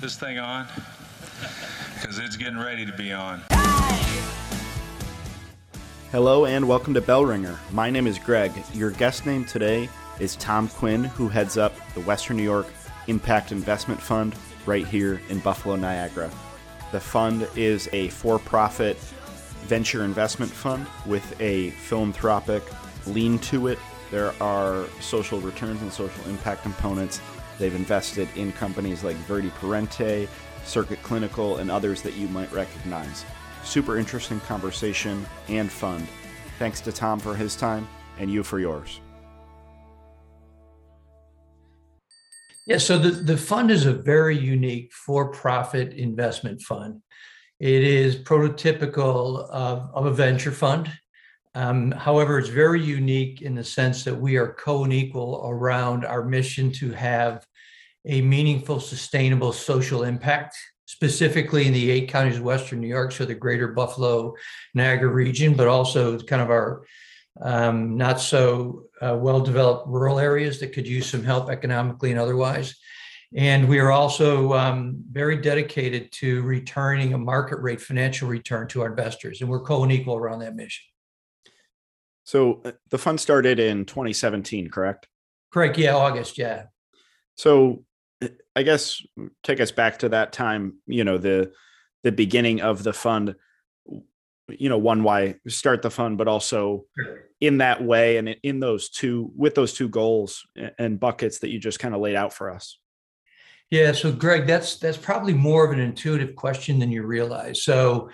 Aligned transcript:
this 0.00 0.16
thing 0.16 0.38
on? 0.38 0.66
Because 2.00 2.18
it's 2.18 2.36
getting 2.36 2.58
ready 2.58 2.86
to 2.86 2.92
be 2.92 3.12
on. 3.12 3.42
Hello 6.10 6.46
and 6.46 6.66
welcome 6.66 6.94
to 6.94 7.02
Bell 7.02 7.24
Ringer. 7.24 7.58
My 7.70 7.90
name 7.90 8.06
is 8.06 8.18
Greg. 8.18 8.50
Your 8.72 8.90
guest 8.92 9.26
name 9.26 9.44
today 9.44 9.90
is 10.18 10.36
Tom 10.36 10.68
Quinn, 10.68 11.04
who 11.04 11.28
heads 11.28 11.58
up 11.58 11.74
the 11.94 12.00
Western 12.00 12.38
New 12.38 12.42
York 12.42 12.66
Impact 13.08 13.52
Investment 13.52 14.00
Fund 14.00 14.34
right 14.64 14.86
here 14.86 15.20
in 15.28 15.38
Buffalo, 15.40 15.76
Niagara. 15.76 16.30
The 16.92 17.00
fund 17.00 17.46
is 17.54 17.88
a 17.92 18.08
for 18.08 18.38
profit 18.38 18.96
venture 19.66 20.02
investment 20.02 20.50
fund 20.50 20.86
with 21.04 21.38
a 21.40 21.70
philanthropic 21.70 22.62
lean 23.06 23.38
to 23.40 23.68
it. 23.68 23.78
There 24.10 24.32
are 24.42 24.86
social 25.00 25.40
returns 25.40 25.82
and 25.82 25.92
social 25.92 26.24
impact 26.24 26.62
components. 26.62 27.20
They've 27.60 27.74
invested 27.74 28.26
in 28.36 28.52
companies 28.52 29.04
like 29.04 29.16
Viridi 29.28 29.50
Parente, 29.50 30.26
Circuit 30.64 31.02
Clinical, 31.02 31.58
and 31.58 31.70
others 31.70 32.00
that 32.00 32.14
you 32.14 32.26
might 32.28 32.50
recognize. 32.52 33.26
Super 33.64 33.98
interesting 33.98 34.40
conversation 34.40 35.26
and 35.48 35.70
fund. 35.70 36.08
Thanks 36.58 36.80
to 36.80 36.90
Tom 36.90 37.20
for 37.20 37.34
his 37.34 37.54
time 37.54 37.86
and 38.18 38.30
you 38.30 38.42
for 38.42 38.60
yours. 38.60 39.00
Yeah, 42.66 42.78
so 42.78 42.98
the, 42.98 43.10
the 43.10 43.36
fund 43.36 43.70
is 43.70 43.84
a 43.84 43.92
very 43.92 44.38
unique 44.38 44.92
for 44.94 45.30
profit 45.30 45.92
investment 45.92 46.62
fund. 46.62 47.02
It 47.58 47.82
is 47.82 48.16
prototypical 48.16 49.50
of, 49.50 49.90
of 49.92 50.06
a 50.06 50.12
venture 50.12 50.52
fund. 50.52 50.90
Um, 51.54 51.90
however, 51.90 52.38
it's 52.38 52.48
very 52.48 52.82
unique 52.82 53.42
in 53.42 53.54
the 53.54 53.64
sense 53.64 54.02
that 54.04 54.14
we 54.14 54.36
are 54.36 54.54
co 54.54 54.84
and 54.84 54.92
equal 54.94 55.42
around 55.44 56.06
our 56.06 56.24
mission 56.24 56.72
to 56.72 56.92
have 56.92 57.44
a 58.06 58.22
meaningful, 58.22 58.80
sustainable 58.80 59.52
social 59.52 60.04
impact, 60.04 60.56
specifically 60.86 61.66
in 61.66 61.72
the 61.72 61.90
eight 61.90 62.08
counties 62.08 62.38
of 62.38 62.42
Western 62.42 62.80
New 62.80 62.88
York, 62.88 63.12
so 63.12 63.24
the 63.24 63.34
greater 63.34 63.68
Buffalo, 63.68 64.34
Niagara 64.74 65.08
region, 65.08 65.54
but 65.54 65.68
also 65.68 66.18
kind 66.18 66.42
of 66.42 66.50
our 66.50 66.82
um, 67.40 67.96
not 67.96 68.20
so 68.20 68.86
uh, 69.00 69.16
well 69.16 69.40
developed 69.40 69.88
rural 69.88 70.18
areas 70.18 70.58
that 70.60 70.72
could 70.72 70.86
use 70.86 71.08
some 71.08 71.22
help 71.22 71.48
economically 71.48 72.10
and 72.10 72.20
otherwise. 72.20 72.74
And 73.36 73.68
we 73.68 73.78
are 73.78 73.92
also 73.92 74.54
um, 74.54 75.04
very 75.10 75.36
dedicated 75.36 76.10
to 76.12 76.42
returning 76.42 77.14
a 77.14 77.18
market 77.18 77.60
rate 77.60 77.80
financial 77.80 78.28
return 78.28 78.66
to 78.68 78.82
our 78.82 78.88
investors, 78.88 79.40
and 79.40 79.48
we're 79.48 79.60
co 79.60 79.84
and 79.84 79.92
equal 79.92 80.16
around 80.16 80.40
that 80.40 80.56
mission. 80.56 80.84
So 82.24 82.60
uh, 82.64 82.72
the 82.90 82.98
fund 82.98 83.20
started 83.20 83.60
in 83.60 83.84
2017, 83.84 84.68
correct? 84.68 85.06
Correct. 85.52 85.78
Yeah, 85.78 85.94
August. 85.94 86.38
Yeah. 86.38 86.64
So 87.36 87.84
I 88.54 88.62
guess 88.62 89.02
take 89.42 89.60
us 89.60 89.72
back 89.72 90.00
to 90.00 90.10
that 90.10 90.32
time, 90.32 90.78
you 90.86 91.04
know, 91.04 91.18
the 91.18 91.52
the 92.02 92.12
beginning 92.12 92.60
of 92.60 92.82
the 92.82 92.92
fund, 92.92 93.34
you 94.48 94.68
know, 94.68 94.78
one 94.78 95.02
why 95.02 95.36
start 95.48 95.82
the 95.82 95.90
fund, 95.90 96.18
but 96.18 96.28
also 96.28 96.84
in 97.40 97.58
that 97.58 97.82
way 97.82 98.16
and 98.16 98.36
in 98.42 98.60
those 98.60 98.90
two 98.90 99.30
with 99.36 99.54
those 99.54 99.72
two 99.72 99.88
goals 99.88 100.46
and 100.78 101.00
buckets 101.00 101.38
that 101.40 101.50
you 101.50 101.58
just 101.58 101.78
kind 101.78 101.94
of 101.94 102.00
laid 102.00 102.16
out 102.16 102.32
for 102.32 102.50
us. 102.50 102.78
Yeah, 103.70 103.92
so 103.92 104.10
Greg, 104.10 104.46
that's 104.46 104.76
that's 104.76 104.98
probably 104.98 105.32
more 105.32 105.64
of 105.64 105.72
an 105.72 105.78
intuitive 105.78 106.34
question 106.34 106.78
than 106.78 106.90
you 106.90 107.04
realize. 107.04 107.62
So 107.62 108.10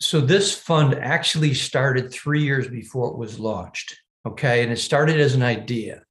so 0.00 0.20
this 0.20 0.54
fund 0.54 0.94
actually 0.94 1.54
started 1.54 2.12
3 2.12 2.42
years 2.42 2.68
before 2.68 3.08
it 3.08 3.18
was 3.18 3.40
launched. 3.40 3.98
Okay, 4.26 4.62
and 4.62 4.72
it 4.72 4.78
started 4.78 5.20
as 5.20 5.34
an 5.34 5.42
idea. 5.42 6.02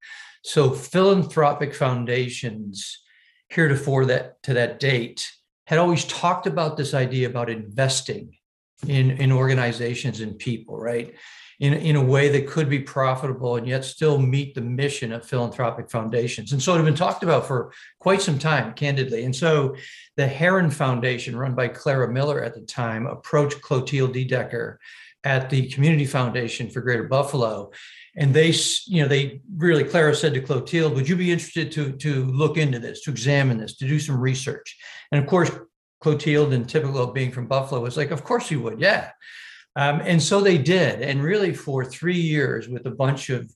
So 0.46 0.70
philanthropic 0.70 1.74
foundations 1.74 3.02
heretofore 3.50 4.06
that 4.06 4.44
to 4.44 4.54
that 4.54 4.80
date 4.80 5.28
had 5.66 5.80
always 5.80 6.06
talked 6.06 6.46
about 6.46 6.78
this 6.78 6.94
idea 6.94 7.28
about 7.28 7.50
investing 7.50 8.38
in, 8.88 9.10
in 9.10 9.32
organizations 9.32 10.20
and 10.22 10.38
people, 10.38 10.78
right? 10.78 11.16
In, 11.60 11.74
in 11.74 11.96
a 11.96 12.04
way 12.04 12.30
that 12.30 12.48
could 12.48 12.70
be 12.70 12.80
profitable 12.80 13.56
and 13.56 13.68
yet 13.68 13.86
still 13.86 14.20
meet 14.20 14.54
the 14.54 14.62
mission 14.62 15.12
of 15.12 15.26
philanthropic 15.26 15.90
foundations. 15.90 16.52
And 16.52 16.62
so 16.62 16.74
it 16.74 16.78
had 16.78 16.86
been 16.86 16.94
talked 16.94 17.24
about 17.24 17.48
for 17.48 17.74
quite 18.00 18.22
some 18.22 18.38
time, 18.38 18.74
candidly. 18.74 19.26
And 19.26 19.36
so 19.36 19.76
the 20.16 20.28
Heron 20.28 20.70
Foundation, 20.70 21.36
run 21.36 21.56
by 21.56 21.70
Clara 21.70 22.12
Miller 22.12 22.44
at 22.44 22.54
the 22.54 22.62
time, 22.62 23.08
approached 23.08 23.62
Clotilde 23.62 24.14
Dedecker 24.14 24.78
at 25.24 25.50
the 25.50 25.70
Community 25.70 26.06
Foundation 26.06 26.70
for 26.70 26.82
Greater 26.82 27.06
Buffalo 27.06 27.72
and 28.18 28.34
they 28.34 28.54
you 28.88 29.02
know 29.02 29.08
they 29.08 29.42
really 29.56 29.84
clara 29.84 30.16
said 30.16 30.34
to 30.34 30.42
clotilde 30.42 30.94
would 30.94 31.08
you 31.08 31.16
be 31.16 31.32
interested 31.32 31.72
to 31.72 31.92
to 31.94 32.26
look 32.26 32.58
into 32.58 32.80
this 32.80 33.02
to 33.02 33.12
examine 33.12 33.58
this 33.58 33.76
to 33.78 33.88
do 33.88 34.00
some 34.00 34.20
research? 34.20 34.78
And 35.12 35.22
of 35.22 35.30
course 35.30 35.52
clotilde 36.02 36.54
and 36.54 36.68
typical 36.68 37.02
of 37.02 37.14
being 37.14 37.32
from 37.32 37.48
buffalo 37.48 37.82
was 37.82 37.98
like 37.98 38.12
of 38.12 38.24
course 38.24 38.52
you 38.52 38.62
would 38.62 38.80
yeah. 38.80 39.12
Um, 39.78 40.00
and 40.06 40.24
so 40.24 40.40
they 40.40 40.58
did. 40.58 41.02
And 41.02 41.22
really 41.22 41.54
for 41.54 41.84
three 41.84 42.20
years 42.20 42.70
with 42.70 42.86
a 42.86 42.92
bunch 42.92 43.30
of 43.30 43.52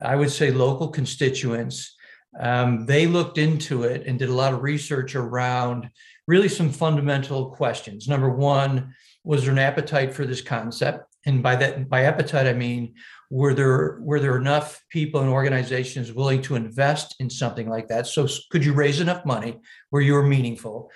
i 0.00 0.16
would 0.16 0.30
say 0.30 0.50
local 0.50 0.88
constituents 0.88 1.96
um, 2.40 2.86
they 2.86 3.06
looked 3.06 3.38
into 3.38 3.84
it 3.84 4.06
and 4.06 4.18
did 4.18 4.30
a 4.30 4.34
lot 4.34 4.54
of 4.54 4.62
research 4.62 5.14
around 5.14 5.90
really 6.26 6.48
some 6.48 6.70
fundamental 6.70 7.50
questions. 7.50 8.08
Number 8.08 8.30
one 8.30 8.94
was 9.24 9.44
there 9.44 9.52
an 9.52 9.58
appetite 9.58 10.12
for 10.12 10.24
this 10.24 10.40
concept? 10.40 11.04
And 11.26 11.42
by 11.42 11.54
that 11.56 11.88
by 11.88 12.02
appetite 12.02 12.46
i 12.48 12.52
mean 12.52 12.94
were 13.32 13.54
there 13.54 13.98
were 14.00 14.20
there 14.20 14.36
enough 14.36 14.84
people 14.90 15.20
and 15.20 15.30
organizations 15.30 16.12
willing 16.12 16.42
to 16.42 16.54
invest 16.54 17.16
in 17.18 17.30
something 17.30 17.68
like 17.68 17.88
that? 17.88 18.06
So 18.06 18.28
could 18.50 18.64
you 18.64 18.72
raise 18.72 19.00
enough 19.00 19.24
money 19.24 19.60
where 19.90 20.02
you 20.02 20.14
were 20.14 20.26
meaningful? 20.26 20.90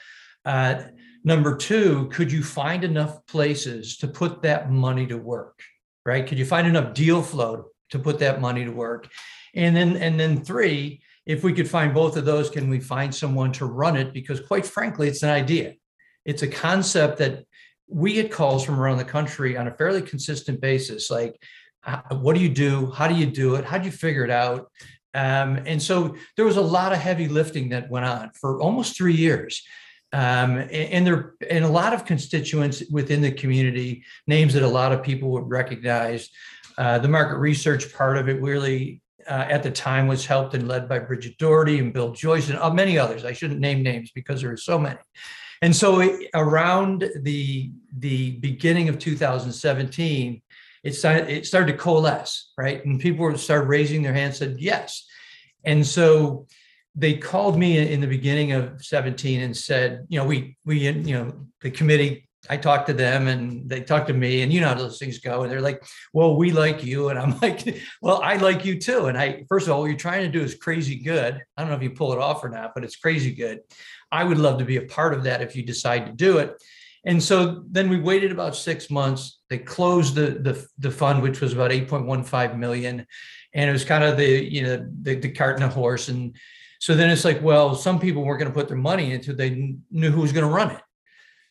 Uh, 0.45 0.83
number 1.25 1.57
two 1.57 2.09
could 2.13 2.31
you 2.31 2.43
find 2.43 2.85
enough 2.85 3.27
places 3.27 3.97
to 3.99 4.07
put 4.07 4.43
that 4.43 4.71
money 4.71 5.07
to 5.07 5.17
work 5.17 5.61
right? 6.07 6.27
Could 6.27 6.39
you 6.39 6.47
find 6.47 6.67
enough 6.67 6.95
deal 6.95 7.21
flow 7.21 7.67
to 7.91 7.99
put 7.99 8.21
that 8.21 8.41
money 8.41 8.65
to 8.65 8.71
work? 8.71 9.11
And 9.55 9.77
then 9.77 9.97
and 9.97 10.19
then 10.19 10.43
three 10.43 11.03
if 11.27 11.43
we 11.43 11.53
could 11.53 11.69
find 11.69 11.93
both 11.93 12.17
of 12.17 12.25
those 12.25 12.49
can 12.49 12.71
we 12.71 12.79
find 12.79 13.13
someone 13.13 13.53
to 13.53 13.67
run 13.67 13.97
it? 13.97 14.15
Because 14.15 14.41
quite 14.41 14.65
frankly 14.65 15.09
it's 15.09 15.25
an 15.25 15.31
idea. 15.31 15.75
It's 16.25 16.43
a 16.43 16.49
concept 16.49 17.19
that 17.19 17.45
we 17.89 18.15
get 18.15 18.33
calls 18.33 18.65
from 18.65 18.81
around 18.81 18.99
the 18.99 19.05
country 19.05 19.57
on 19.57 19.67
a 19.67 19.75
fairly 19.75 20.03
consistent 20.03 20.61
basis 20.61 21.11
like 21.11 21.41
what 22.11 22.35
do 22.35 22.41
you 22.41 22.49
do? 22.49 22.91
How 22.91 23.09
do 23.09 23.15
you 23.15 23.27
do 23.27 23.55
it? 23.57 23.65
How 23.65 23.79
do 23.79 23.85
you 23.85 23.91
figure 23.91 24.25
it 24.25 24.31
out? 24.31 24.71
Um, 25.15 25.63
and 25.65 25.81
so 25.81 26.15
there 26.37 26.45
was 26.45 26.57
a 26.57 26.63
lot 26.63 26.93
of 26.93 26.99
heavy 26.99 27.29
lifting 27.29 27.71
that 27.71 27.91
went 27.91 28.05
on 28.05 28.31
for 28.39 28.61
almost 28.61 28.97
three 28.97 29.15
years. 29.15 29.63
Um, 30.13 30.57
and, 30.57 30.71
and, 30.71 31.07
there 31.07 31.35
and 31.51 31.65
a 31.65 31.69
lot 31.69 31.93
of 31.93 32.05
constituents 32.05 32.83
within 32.91 33.23
the 33.23 33.33
community 33.33 34.05
names 34.27 34.55
that 34.55 34.63
a 34.63 34.69
lot 34.69 34.93
of 34.93 35.03
people 35.03 35.31
would 35.31 35.49
recognize. 35.49 36.29
Uh, 36.79 36.99
the 36.99 37.09
market 37.09 37.39
research 37.39 37.93
part 37.95 38.19
of 38.19 38.29
it 38.29 38.41
really 38.43 39.01
uh, 39.27 39.47
at 39.49 39.63
the 39.63 39.71
time 39.71 40.07
was 40.07 40.27
helped 40.27 40.55
and 40.55 40.69
led 40.69 40.89
by 40.89 40.99
Bridget 40.99 41.39
Doherty 41.39 41.79
and 41.79 41.93
Bill 41.93 42.13
Joyce 42.13 42.51
and 42.51 42.59
uh, 42.59 42.73
many 42.73 42.99
others. 42.99 43.25
I 43.25 43.33
shouldn't 43.33 43.61
name 43.61 43.83
names 43.83 44.11
because 44.15 44.43
there 44.43 44.53
are 44.53 44.57
so 44.57 44.79
many. 44.79 44.99
And 45.63 45.75
so 45.75 46.17
around 46.35 47.11
the 47.23 47.73
the 47.99 48.33
beginning 48.33 48.89
of 48.91 48.99
2017, 48.99 50.43
it 50.87 50.95
started 50.95 51.29
it 51.29 51.47
started 51.47 51.73
to 51.73 51.79
coalesce, 51.79 52.53
right? 52.57 52.85
And 52.85 53.01
people 53.01 53.37
started 53.37 53.69
raising 53.69 54.03
their 54.03 54.15
hands, 54.15 54.39
said 54.39 54.57
yes. 54.59 55.05
And 55.65 55.85
so 55.85 56.47
they 56.95 57.15
called 57.15 57.59
me 57.59 57.93
in 57.93 58.01
the 58.01 58.07
beginning 58.07 58.53
of 58.53 58.85
17 58.85 59.41
and 59.41 59.57
said, 59.57 60.07
you 60.09 60.19
know, 60.19 60.25
we 60.25 60.57
we 60.65 60.89
you 60.89 61.15
know 61.15 61.47
the 61.61 61.71
committee. 61.71 62.23
I 62.49 62.57
talked 62.57 62.87
to 62.87 62.93
them 62.93 63.27
and 63.27 63.69
they 63.69 63.81
talked 63.81 64.07
to 64.07 64.15
me, 64.15 64.43
and 64.43 64.53
you 64.53 64.61
know 64.61 64.69
how 64.69 64.75
those 64.75 65.01
things 65.01 65.19
go. 65.19 65.43
And 65.43 65.51
they're 65.51 65.61
like, 65.61 65.83
"Well, 66.13 66.37
we 66.37 66.53
like 66.53 66.85
you," 66.85 67.09
and 67.09 67.19
I'm 67.19 67.37
like, 67.43 67.83
"Well, 68.01 68.21
I 68.23 68.37
like 68.37 68.65
you 68.65 68.79
too." 68.79 69.07
And 69.07 69.19
I 69.19 69.45
first 69.49 69.67
of 69.67 69.73
all, 69.73 69.81
what 69.81 69.87
you're 69.87 69.99
trying 69.99 70.23
to 70.31 70.39
do 70.39 70.45
is 70.45 70.55
crazy 70.55 70.95
good. 70.95 71.43
I 71.57 71.63
don't 71.63 71.71
know 71.71 71.77
if 71.77 71.83
you 71.83 71.91
pull 71.91 72.13
it 72.13 72.21
off 72.21 72.45
or 72.45 72.49
not, 72.49 72.73
but 72.73 72.85
it's 72.85 72.95
crazy 72.95 73.35
good. 73.35 73.63
I 74.13 74.23
would 74.23 74.39
love 74.39 74.61
to 74.61 74.65
be 74.65 74.77
a 74.77 74.83
part 74.83 75.13
of 75.13 75.25
that 75.25 75.43
if 75.43 75.57
you 75.57 75.65
decide 75.65 76.07
to 76.07 76.13
do 76.13 76.39
it. 76.39 76.63
And 77.07 77.23
so 77.23 77.63
then 77.71 77.89
we 77.89 78.01
waited 78.01 78.33
about 78.33 78.57
six 78.57 78.91
months. 78.91 79.41
They 79.49 79.59
closed 79.59 80.17
the 80.17 80.33
the, 80.33 80.67
the 80.79 80.91
fund, 80.91 81.23
which 81.23 81.41
was 81.41 81.53
about 81.53 81.71
8.15 81.71 82.59
million. 82.59 83.07
And 83.55 83.71
it 83.71 83.73
was 83.73 83.85
kind 83.85 84.05
of 84.05 84.17
the, 84.19 84.45
you 84.45 84.63
know, 84.63 84.87
the, 85.03 85.15
the 85.15 85.31
cart 85.31 85.55
and 85.55 85.63
the 85.63 85.75
horse. 85.75 86.09
And 86.09 86.37
so 86.81 86.95
then 86.95 87.09
it's 87.09 87.25
like, 87.25 87.41
well, 87.43 87.75
some 87.75 87.99
people 87.99 88.25
weren't 88.25 88.41
going 88.41 88.51
to 88.51 88.55
put 88.55 88.69
their 88.69 88.77
money 88.77 89.13
into. 89.13 89.33
They 89.33 89.77
knew 89.91 90.11
who 90.11 90.21
was 90.21 90.33
going 90.33 90.47
to 90.47 90.53
run 90.53 90.73
it. 90.73 90.83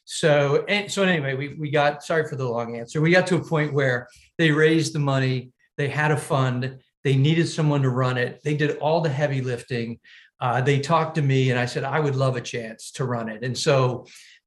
So, 0.04 0.66
and 0.68 0.92
so 0.92 1.02
anyway, 1.04 1.34
we, 1.34 1.56
we 1.56 1.72
got, 1.72 2.04
sorry 2.04 2.28
for 2.28 2.36
the 2.36 2.48
long 2.48 2.78
answer. 2.78 3.02
We 3.02 3.10
got 3.10 3.26
to 3.28 3.38
a 3.38 3.44
point 3.44 3.74
where 3.74 4.08
they 4.38 4.52
raised 4.52 4.94
the 4.94 5.00
money, 5.00 5.52
they 5.78 5.88
had 5.88 6.12
a 6.12 6.18
fund, 6.18 6.78
they 7.04 7.16
needed 7.16 7.48
someone 7.48 7.82
to 7.82 7.90
run 7.90 8.18
it. 8.18 8.42
They 8.44 8.56
did 8.56 8.78
all 8.78 9.02
the 9.02 9.10
heavy 9.10 9.42
lifting. 9.42 10.00
Uh, 10.40 10.62
they 10.62 10.80
talked 10.80 11.16
to 11.16 11.22
me 11.22 11.50
and 11.50 11.60
I 11.60 11.66
said, 11.66 11.84
I 11.84 12.00
would 12.00 12.16
love 12.16 12.36
a 12.36 12.42
chance 12.42 12.92
to 12.92 13.06
run 13.06 13.30
it. 13.30 13.44
And 13.44 13.58
so 13.58 14.06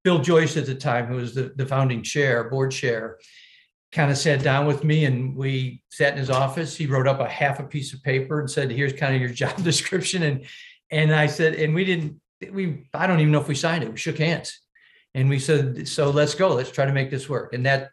Bill 0.08 0.20
Joyce 0.20 0.56
at 0.56 0.66
the 0.66 0.74
time, 0.74 1.06
who 1.06 1.16
was 1.16 1.34
the, 1.34 1.52
the 1.56 1.66
founding 1.66 2.02
chair, 2.02 2.48
board 2.48 2.70
chair, 2.70 3.18
kind 3.92 4.10
of 4.10 4.16
sat 4.16 4.42
down 4.42 4.66
with 4.66 4.82
me 4.84 5.04
and 5.04 5.36
we 5.36 5.82
sat 5.90 6.14
in 6.14 6.18
his 6.18 6.30
office. 6.30 6.74
He 6.74 6.86
wrote 6.86 7.06
up 7.06 7.20
a 7.20 7.28
half 7.28 7.60
a 7.60 7.64
piece 7.64 7.92
of 7.92 8.02
paper 8.02 8.40
and 8.40 8.50
said, 8.50 8.70
here's 8.70 8.94
kind 8.94 9.14
of 9.14 9.20
your 9.20 9.30
job 9.42 9.62
description. 9.62 10.22
And 10.22 10.46
and 10.90 11.14
I 11.14 11.26
said, 11.26 11.56
and 11.56 11.74
we 11.74 11.84
didn't 11.84 12.20
we 12.50 12.88
I 12.94 13.06
don't 13.06 13.20
even 13.20 13.32
know 13.32 13.40
if 13.40 13.48
we 13.48 13.54
signed 13.54 13.84
it. 13.84 13.90
We 13.90 13.98
shook 13.98 14.18
hands, 14.18 14.60
and 15.14 15.28
we 15.28 15.38
said, 15.38 15.86
"So 15.88 16.10
let's 16.10 16.34
go. 16.34 16.54
Let's 16.54 16.70
try 16.70 16.86
to 16.86 16.92
make 16.92 17.10
this 17.10 17.28
work." 17.28 17.52
And 17.52 17.66
that 17.66 17.90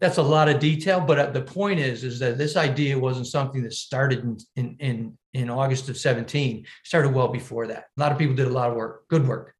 that's 0.00 0.18
a 0.18 0.22
lot 0.22 0.48
of 0.48 0.58
detail. 0.58 1.00
But 1.00 1.18
uh, 1.18 1.30
the 1.30 1.42
point 1.42 1.80
is, 1.80 2.04
is 2.04 2.18
that 2.18 2.36
this 2.36 2.56
idea 2.56 2.98
wasn't 2.98 3.28
something 3.28 3.62
that 3.62 3.72
started 3.72 4.24
in 4.56 4.76
in 4.80 5.18
in, 5.32 5.50
August 5.50 5.88
of 5.88 5.96
seventeen. 5.96 6.58
It 6.58 6.66
started 6.84 7.14
well 7.14 7.28
before 7.28 7.66
that. 7.68 7.86
A 7.96 8.00
lot 8.00 8.12
of 8.12 8.18
people 8.18 8.34
did 8.34 8.48
a 8.48 8.50
lot 8.50 8.70
of 8.70 8.76
work, 8.76 9.08
good 9.08 9.26
work. 9.26 9.55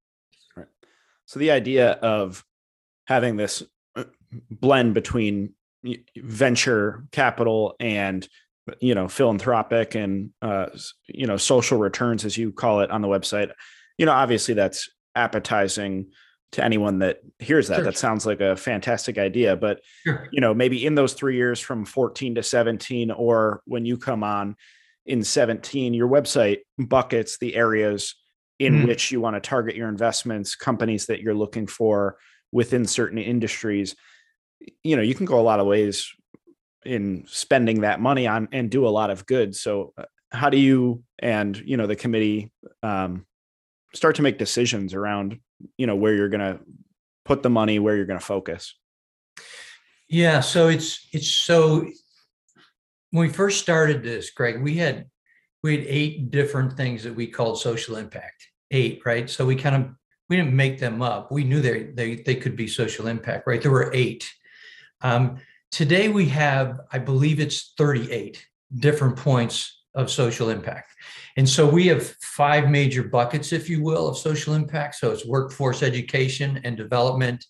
So 1.27 1.39
the 1.39 1.51
idea 1.51 1.93
of 1.93 2.45
having 3.07 3.37
this 3.37 3.63
uh, 3.95 4.05
blend 4.51 4.95
between 4.95 5.55
venture 6.17 7.05
capital 7.13 7.77
and 7.79 8.27
you 8.81 8.95
know 8.95 9.09
philanthropic 9.09 9.95
and 9.95 10.31
uh, 10.43 10.67
you 11.07 11.27
know 11.27 11.37
social 11.37 11.79
returns 11.79 12.25
as 12.25 12.37
you 12.37 12.53
call 12.53 12.81
it 12.81 12.91
on 12.91 13.03
the 13.03 13.09
website 13.09 13.53
you 13.99 14.07
know 14.07 14.13
obviously 14.13 14.55
that's 14.55 14.91
appetizing 15.15 16.07
to 16.53 16.65
anyone 16.65 17.01
that 17.01 17.21
hears 17.39 17.69
that 17.69 17.77
sure. 17.77 17.85
that 17.85 17.97
sounds 17.97 18.27
like 18.27 18.41
a 18.41 18.57
fantastic 18.57 19.19
idea 19.19 19.57
but 19.57 19.81
sure. 20.05 20.29
you 20.33 20.41
know 20.41 20.53
maybe 20.53 20.85
in 20.85 20.95
those 20.95 21.13
3 21.13 21.37
years 21.37 21.61
from 21.61 21.85
14 21.85 22.37
to 22.37 22.43
17 22.43 23.11
or 23.11 23.63
when 23.67 23.85
you 23.85 23.97
come 23.97 24.25
on 24.25 24.57
in 25.05 25.23
17 25.23 25.95
your 25.95 26.09
website 26.09 26.59
buckets 26.79 27.39
the 27.39 27.55
areas 27.55 28.15
in 28.59 28.75
mm 28.75 28.87
which 28.87 29.11
you 29.11 29.21
want 29.21 29.37
to 29.37 29.41
target 29.41 29.77
your 29.77 29.89
investments 29.89 30.55
companies 30.55 31.07
that 31.07 31.21
you're 31.21 31.35
looking 31.35 31.67
for 31.67 32.17
within 32.53 32.87
certain 32.87 33.19
industries. 33.19 33.95
You 34.83 34.97
know 34.97 35.03
you 35.03 35.15
can 35.15 35.27
go 35.27 35.39
a 35.39 35.43
lot 35.43 35.61
of 35.61 35.67
ways 35.67 36.11
in 36.85 37.25
spending 37.27 37.81
that 37.81 38.01
money 38.01 38.27
on 38.27 38.49
and 38.53 38.71
do 38.71 38.87
a 38.87 38.89
lot 38.89 39.11
of 39.11 39.27
good. 39.27 39.55
So 39.55 39.93
uh, 39.99 40.05
how 40.31 40.51
do 40.51 40.57
you 40.57 41.03
and 41.19 41.57
you 41.57 41.77
know 41.77 41.87
the 41.87 41.97
committee 41.97 42.53
um, 42.83 43.27
start 43.95 44.17
to 44.17 44.23
make 44.23 44.39
decisions 44.39 44.95
around 44.95 45.39
you 45.77 45.87
know 45.87 45.97
where 45.97 46.15
you're 46.15 46.29
going 46.29 46.41
to 46.41 46.61
put 47.25 47.43
the 47.43 47.51
money 47.51 47.79
where 47.79 47.97
you're 47.97 48.07
going 48.07 48.19
to 48.19 48.25
focus? 48.25 48.75
Yeah 50.09 50.41
so 50.41 50.69
it's 50.69 51.09
it's 51.13 51.31
so 51.31 51.87
when 53.11 53.27
we 53.27 53.29
first 53.29 53.61
started 53.61 54.03
this 54.03 54.31
greg 54.31 54.63
we 54.63 54.77
had 54.77 55.07
we 55.67 55.77
had 55.77 55.87
eight 55.89 56.31
different 56.31 56.73
things 56.77 57.03
that 57.03 57.15
we 57.15 57.27
called 57.27 57.61
social 57.61 57.97
impact 57.97 58.49
eight 58.71 59.01
right 59.05 59.29
so 59.29 59.45
we 59.45 59.55
kind 59.55 59.77
of 59.77 59.91
we 60.29 60.37
didn't 60.37 60.55
make 60.55 60.79
them 60.79 61.03
up 61.03 61.31
we 61.31 61.45
knew 61.45 61.61
they 61.61 61.85
they, 61.95 62.17
they 62.17 62.35
could 62.35 62.57
be 62.57 62.67
social 62.67 63.07
impact 63.07 63.47
right 63.47 63.63
there 63.63 63.71
were 63.71 63.91
eight 63.93 64.29
um, 65.03 65.39
today 65.71 66.09
we 66.09 66.27
have, 66.27 66.81
I 66.93 66.99
believe 66.99 67.41
it's 67.41 67.75
38 67.77 68.45
different 68.79 69.17
points 69.17 69.83
of 69.95 70.11
social 70.11 70.51
impact. 70.51 70.93
And 71.37 71.49
so 71.49 71.69
we 71.69 71.87
have 71.89 72.07
five 72.21 72.71
major 72.71 73.03
buckets, 73.03 73.53
if 73.53 73.69
you 73.69 73.83
will, 73.83 74.09
of 74.09 74.19
social 74.19 74.55
impact. 74.55 74.97
So 74.97 75.11
it's 75.11 75.27
workforce 75.27 75.83
education 75.83 76.61
and 76.65 76.77
development, 76.77 77.45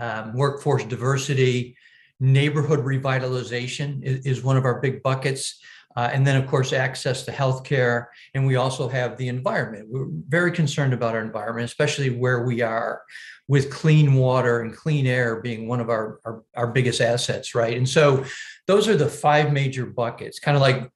um, 0.00 0.34
workforce 0.34 0.84
diversity, 0.84 1.76
neighborhood 2.20 2.80
revitalization 2.80 4.02
is, 4.02 4.24
is, 4.24 4.42
one 4.42 4.56
of 4.56 4.64
our 4.64 4.80
big 4.80 5.02
buckets. 5.02 5.60
Uh, 5.96 6.10
and 6.12 6.26
then, 6.26 6.36
of 6.36 6.48
course, 6.48 6.72
access 6.72 7.24
to 7.24 7.30
healthcare. 7.30 8.06
And 8.34 8.46
we 8.46 8.56
also 8.56 8.88
have 8.88 9.16
the 9.16 9.28
environment. 9.28 9.88
We're 9.88 10.08
very 10.28 10.50
concerned 10.50 10.92
about 10.92 11.14
our 11.14 11.22
environment, 11.22 11.66
especially 11.66 12.10
where 12.10 12.44
we 12.44 12.62
are 12.62 13.02
with 13.46 13.70
clean 13.70 14.14
water 14.14 14.60
and 14.60 14.74
clean 14.74 15.06
air 15.06 15.40
being 15.40 15.68
one 15.68 15.80
of 15.80 15.90
our, 15.90 16.20
our, 16.24 16.42
our 16.56 16.66
biggest 16.66 17.00
assets, 17.00 17.54
right? 17.54 17.76
And 17.76 17.88
so 17.88 18.24
those 18.66 18.88
are 18.88 18.96
the 18.96 19.08
five 19.08 19.52
major 19.52 19.86
buckets, 19.86 20.38
kind 20.38 20.56
of 20.56 20.62
like 20.62 20.90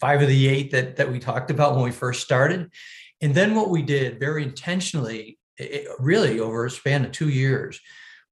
five 0.00 0.22
of 0.22 0.28
the 0.28 0.48
eight 0.48 0.70
that, 0.72 0.96
that 0.96 1.12
we 1.12 1.18
talked 1.18 1.50
about 1.50 1.74
when 1.74 1.84
we 1.84 1.90
first 1.90 2.22
started. 2.22 2.70
And 3.20 3.34
then 3.34 3.54
what 3.54 3.68
we 3.68 3.82
did 3.82 4.18
very 4.18 4.42
intentionally, 4.42 5.38
it, 5.58 5.86
really 5.98 6.40
over 6.40 6.64
a 6.64 6.70
span 6.70 7.04
of 7.04 7.12
two 7.12 7.28
years, 7.28 7.78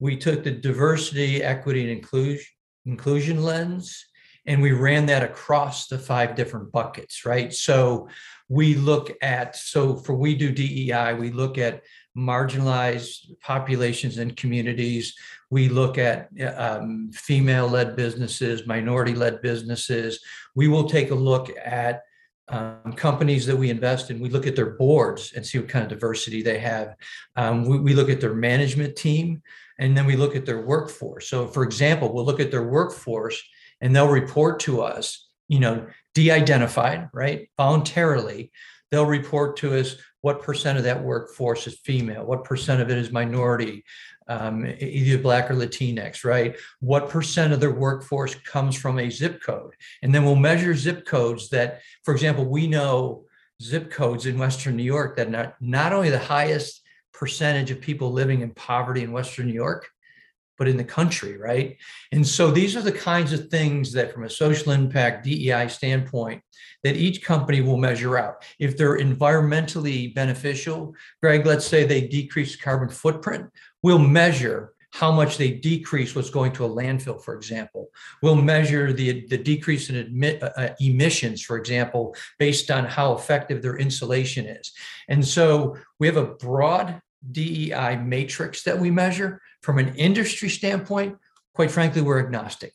we 0.00 0.16
took 0.16 0.44
the 0.44 0.50
diversity, 0.50 1.42
equity, 1.42 1.82
and 1.82 1.90
inclusion, 1.90 2.46
inclusion 2.86 3.42
lens 3.42 4.06
and 4.48 4.62
we 4.62 4.72
ran 4.72 5.04
that 5.06 5.22
across 5.22 5.88
the 5.88 5.98
five 5.98 6.34
different 6.34 6.72
buckets, 6.72 7.26
right? 7.26 7.52
So 7.52 8.08
we 8.48 8.74
look 8.74 9.12
at, 9.20 9.54
so 9.54 9.94
for 9.94 10.14
we 10.14 10.34
do 10.34 10.50
DEI, 10.50 11.12
we 11.12 11.30
look 11.30 11.58
at 11.58 11.82
marginalized 12.16 13.38
populations 13.40 14.16
and 14.16 14.34
communities. 14.38 15.14
We 15.50 15.68
look 15.68 15.98
at 15.98 16.30
um, 16.56 17.10
female 17.12 17.68
led 17.68 17.94
businesses, 17.94 18.66
minority 18.66 19.14
led 19.14 19.42
businesses. 19.42 20.18
We 20.54 20.66
will 20.66 20.88
take 20.88 21.10
a 21.10 21.14
look 21.14 21.50
at 21.62 22.02
um, 22.48 22.94
companies 22.96 23.44
that 23.44 23.56
we 23.56 23.68
invest 23.68 24.10
in. 24.10 24.18
We 24.18 24.30
look 24.30 24.46
at 24.46 24.56
their 24.56 24.70
boards 24.76 25.34
and 25.36 25.44
see 25.44 25.58
what 25.58 25.68
kind 25.68 25.84
of 25.84 25.90
diversity 25.90 26.40
they 26.40 26.58
have. 26.58 26.96
Um, 27.36 27.66
we, 27.66 27.78
we 27.80 27.94
look 27.94 28.08
at 28.08 28.22
their 28.22 28.32
management 28.32 28.96
team 28.96 29.42
and 29.78 29.94
then 29.94 30.06
we 30.06 30.16
look 30.16 30.34
at 30.34 30.46
their 30.46 30.62
workforce. 30.62 31.28
So, 31.28 31.46
for 31.46 31.64
example, 31.64 32.14
we'll 32.14 32.24
look 32.24 32.40
at 32.40 32.50
their 32.50 32.66
workforce 32.66 33.46
and 33.80 33.94
they'll 33.94 34.08
report 34.08 34.60
to 34.60 34.82
us, 34.82 35.28
you 35.48 35.60
know, 35.60 35.86
de 36.14 36.30
identified, 36.30 37.08
right? 37.12 37.48
Voluntarily. 37.56 38.50
They'll 38.90 39.06
report 39.06 39.58
to 39.58 39.78
us 39.78 39.96
what 40.22 40.42
percent 40.42 40.78
of 40.78 40.84
that 40.84 41.02
workforce 41.02 41.66
is 41.66 41.78
female, 41.78 42.24
what 42.24 42.44
percent 42.44 42.80
of 42.80 42.90
it 42.90 42.98
is 42.98 43.12
minority, 43.12 43.84
um, 44.28 44.66
either 44.66 45.22
Black 45.22 45.50
or 45.50 45.54
Latinx, 45.54 46.24
right? 46.24 46.56
What 46.80 47.08
percent 47.08 47.52
of 47.52 47.60
their 47.60 47.72
workforce 47.72 48.34
comes 48.34 48.76
from 48.76 48.98
a 48.98 49.10
zip 49.10 49.42
code? 49.42 49.74
And 50.02 50.14
then 50.14 50.24
we'll 50.24 50.36
measure 50.36 50.74
zip 50.74 51.06
codes 51.06 51.50
that, 51.50 51.80
for 52.04 52.12
example, 52.12 52.46
we 52.46 52.66
know 52.66 53.24
zip 53.62 53.90
codes 53.90 54.26
in 54.26 54.38
Western 54.38 54.76
New 54.76 54.82
York 54.82 55.16
that 55.16 55.30
not, 55.30 55.54
not 55.60 55.92
only 55.92 56.10
the 56.10 56.18
highest 56.18 56.82
percentage 57.12 57.70
of 57.70 57.80
people 57.80 58.12
living 58.12 58.42
in 58.42 58.50
poverty 58.54 59.02
in 59.02 59.12
Western 59.12 59.46
New 59.46 59.52
York, 59.54 59.88
but 60.58 60.68
in 60.68 60.76
the 60.76 60.84
country, 60.84 61.36
right? 61.36 61.76
And 62.12 62.26
so 62.26 62.50
these 62.50 62.76
are 62.76 62.82
the 62.82 62.92
kinds 62.92 63.32
of 63.32 63.48
things 63.48 63.92
that, 63.92 64.12
from 64.12 64.24
a 64.24 64.30
social 64.30 64.72
impact 64.72 65.24
DEI 65.24 65.68
standpoint, 65.68 66.42
that 66.84 66.96
each 66.96 67.24
company 67.24 67.60
will 67.60 67.76
measure 67.76 68.18
out. 68.18 68.44
If 68.58 68.76
they're 68.76 68.98
environmentally 68.98 70.14
beneficial, 70.14 70.94
Greg, 71.22 71.46
let's 71.46 71.66
say 71.66 71.84
they 71.84 72.06
decrease 72.06 72.56
carbon 72.56 72.88
footprint, 72.88 73.46
we'll 73.82 73.98
measure 73.98 74.72
how 74.90 75.12
much 75.12 75.36
they 75.36 75.50
decrease 75.50 76.14
what's 76.14 76.30
going 76.30 76.52
to 76.52 76.64
a 76.64 76.68
landfill, 76.68 77.22
for 77.22 77.34
example. 77.34 77.88
We'll 78.22 78.36
measure 78.36 78.92
the, 78.92 79.26
the 79.26 79.36
decrease 79.36 79.90
in 79.90 79.96
admit, 79.96 80.42
uh, 80.42 80.50
uh 80.56 80.74
emissions, 80.80 81.42
for 81.42 81.56
example, 81.58 82.16
based 82.38 82.70
on 82.70 82.84
how 82.84 83.12
effective 83.12 83.60
their 83.60 83.76
insulation 83.76 84.46
is. 84.46 84.72
And 85.08 85.26
so 85.26 85.76
we 86.00 86.06
have 86.06 86.16
a 86.16 86.24
broad 86.24 87.00
DEI 87.30 87.96
matrix 87.96 88.62
that 88.62 88.78
we 88.78 88.90
measure. 88.90 89.42
From 89.62 89.78
an 89.78 89.94
industry 89.96 90.48
standpoint, 90.48 91.16
quite 91.54 91.70
frankly, 91.70 92.02
we're 92.02 92.20
agnostic. 92.20 92.74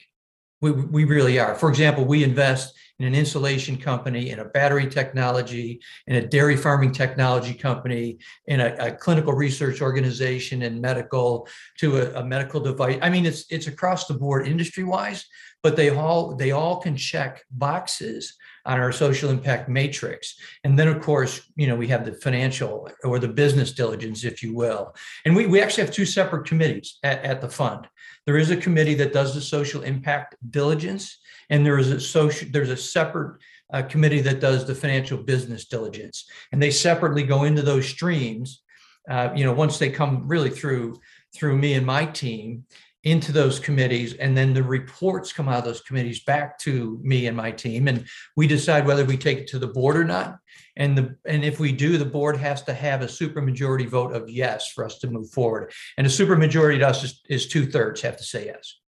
We, 0.62 0.72
we 0.72 1.04
really 1.04 1.40
are. 1.40 1.56
For 1.56 1.70
example, 1.70 2.06
we 2.06 2.24
invest 2.24 2.74
in 3.00 3.06
an 3.06 3.16
insulation 3.16 3.76
company, 3.76 4.30
in 4.30 4.40
a 4.40 4.46
battery 4.46 4.88
technology, 4.88 5.82
in 6.08 6.16
a 6.16 6.26
dairy 6.26 6.56
farming 6.56 6.92
technology 6.92 7.54
company, 7.54 8.20
in 8.48 8.62
a, 8.62 8.76
a 8.80 8.92
clinical 8.92 9.34
research 9.34 9.82
organization, 9.82 10.62
in 10.62 10.80
medical, 10.80 11.48
to 11.80 11.98
a, 11.98 12.22
a 12.22 12.24
medical 12.24 12.62
device. 12.62 13.00
I 13.02 13.10
mean, 13.10 13.26
it's 13.26 13.46
it's 13.50 13.68
across 13.68 14.06
the 14.06 14.14
board 14.14 14.48
industry 14.48 14.84
wise, 14.84 15.26
but 15.64 15.76
they 15.76 15.90
all 15.90 16.36
they 16.36 16.52
all 16.52 16.80
can 16.80 16.96
check 16.96 17.44
boxes 17.52 18.38
on 18.66 18.80
our 18.80 18.92
social 18.92 19.30
impact 19.30 19.68
matrix. 19.70 20.36
And 20.64 20.78
then, 20.78 20.88
of 20.88 21.02
course, 21.02 21.42
you 21.56 21.68
know, 21.68 21.76
we 21.76 21.88
have 21.90 22.06
the 22.06 22.14
financial 22.14 22.90
or 23.04 23.20
the 23.20 23.28
business 23.28 23.74
diligence, 23.74 24.24
if 24.24 24.42
you 24.42 24.54
will. 24.54 24.96
And 25.26 25.36
we, 25.36 25.48
we 25.48 25.62
actually 25.62 25.84
have 25.86 25.94
two 25.94 26.06
separate 26.06 26.48
committees 26.48 27.00
at, 27.04 27.24
at 27.24 27.42
the 27.42 27.50
fund. 27.50 27.88
There 28.26 28.38
is 28.38 28.52
a 28.52 28.58
committee 28.58 28.96
that 28.96 29.14
does 29.14 29.34
the 29.34 29.42
social 29.42 29.82
impact 29.82 30.36
diligence, 30.50 31.18
and 31.50 31.66
there 31.66 31.78
is 31.78 31.92
a 31.92 32.00
social, 32.00 32.48
there's 32.52 32.70
a 32.70 32.78
separate 32.78 33.42
uh, 33.74 33.82
committee 33.84 34.22
that 34.22 34.40
does 34.40 34.66
the 34.66 34.76
financial 34.76 35.18
business 35.18 35.66
diligence. 35.66 36.26
And 36.52 36.62
they 36.62 36.72
separately 36.72 37.24
go 37.24 37.44
into 37.44 37.62
those 37.62 37.88
streams, 37.88 38.62
uh, 39.10 39.32
you 39.36 39.44
know, 39.44 39.54
once 39.54 39.78
they 39.78 39.90
come 39.90 40.28
really 40.28 40.50
through 40.50 41.00
through 41.36 41.58
me 41.58 41.74
and 41.74 41.86
my 41.86 42.06
team 42.06 42.64
into 43.04 43.34
those 43.34 43.60
committees 43.60 44.14
and 44.14 44.36
then 44.36 44.54
the 44.54 44.64
reports 44.64 45.34
come 45.34 45.50
out 45.50 45.60
of 45.60 45.66
those 45.66 45.82
committees 45.82 46.24
back 46.24 46.58
to 46.58 47.00
me 47.04 47.28
and 47.28 47.36
my 47.36 47.52
team 47.52 47.90
and 47.90 48.06
we 48.38 48.48
decide 48.48 48.86
whether 48.86 49.04
we 49.04 49.18
take 49.18 49.40
it 49.40 49.48
to 49.48 49.60
the 49.60 49.68
board 49.68 49.98
or 49.98 50.06
not. 50.06 50.40
And 50.78 50.98
the 50.98 51.16
and 51.26 51.44
if 51.44 51.60
we 51.60 51.72
do 51.72 51.98
the 51.98 52.06
board 52.06 52.38
has 52.38 52.64
to 52.64 52.74
have 52.74 53.02
a 53.02 53.08
supermajority 53.08 53.88
vote 53.88 54.16
of 54.16 54.30
yes 54.30 54.72
for 54.72 54.86
us 54.86 55.00
to 55.00 55.08
move 55.08 55.30
forward. 55.32 55.72
And 55.98 56.08
a 56.08 56.10
supermajority 56.10 56.80
to 56.80 56.88
us 56.88 57.04
is, 57.04 57.22
is 57.30 57.48
two-thirds 57.48 58.02
have 58.02 58.18
to 58.18 58.24
say 58.24 58.46
yes. 58.46 58.80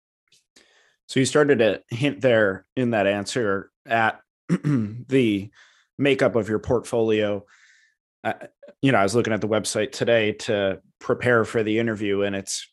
So 1.07 1.19
you 1.19 1.25
started 1.25 1.60
to 1.60 1.81
hint 1.89 2.22
there 2.22 2.65
in 2.75 2.91
that 2.91 3.07
answer 3.07 3.69
at 3.86 4.22
the 4.50 5.51
makeup 5.98 6.36
of 6.36 6.50
your 6.50 6.60
portfolio. 6.60 7.45
Uh, 8.24 8.34
you 8.81 8.91
know 8.91 8.98
i 8.98 9.03
was 9.03 9.13
looking 9.13 9.34
at 9.34 9.41
the 9.41 9.48
website 9.48 9.91
today 9.91 10.31
to 10.31 10.79
prepare 11.00 11.45
for 11.45 11.62
the 11.62 11.77
interview 11.77 12.22
and 12.22 12.36
it's 12.36 12.67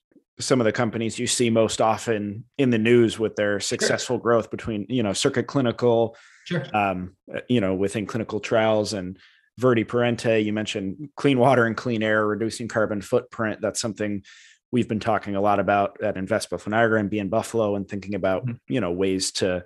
some 0.44 0.60
of 0.60 0.64
the 0.64 0.72
companies 0.72 1.18
you 1.18 1.26
see 1.26 1.50
most 1.50 1.80
often 1.80 2.44
in 2.58 2.70
the 2.70 2.78
news 2.78 3.18
with 3.18 3.36
their 3.36 3.60
successful 3.60 4.16
sure. 4.16 4.22
growth 4.22 4.50
between 4.50 4.86
you 4.88 5.02
know 5.02 5.12
circuit 5.12 5.46
clinical 5.46 6.16
sure. 6.44 6.64
um, 6.74 7.16
you 7.48 7.60
know 7.60 7.74
within 7.74 8.06
clinical 8.06 8.40
trials 8.40 8.92
and 8.92 9.18
Viridi 9.60 9.86
Parente, 9.86 10.44
you 10.44 10.52
mentioned 10.52 11.10
clean 11.16 11.38
water 11.38 11.66
and 11.66 11.76
clean 11.76 12.02
air, 12.02 12.26
reducing 12.26 12.68
carbon 12.68 13.02
footprint. 13.02 13.60
That's 13.60 13.80
something 13.80 14.22
we've 14.70 14.88
been 14.88 15.00
talking 15.00 15.36
a 15.36 15.40
lot 15.40 15.60
about 15.60 16.02
at 16.02 16.16
Invest 16.16 16.50
Buffalo 16.50 16.74
Niagara 16.74 17.00
and 17.00 17.10
Be 17.10 17.18
in 17.18 17.28
Buffalo 17.28 17.76
and 17.76 17.86
thinking 17.86 18.14
about, 18.14 18.46
mm-hmm. 18.46 18.54
you 18.68 18.80
know, 18.80 18.90
ways 18.90 19.32
to 19.32 19.64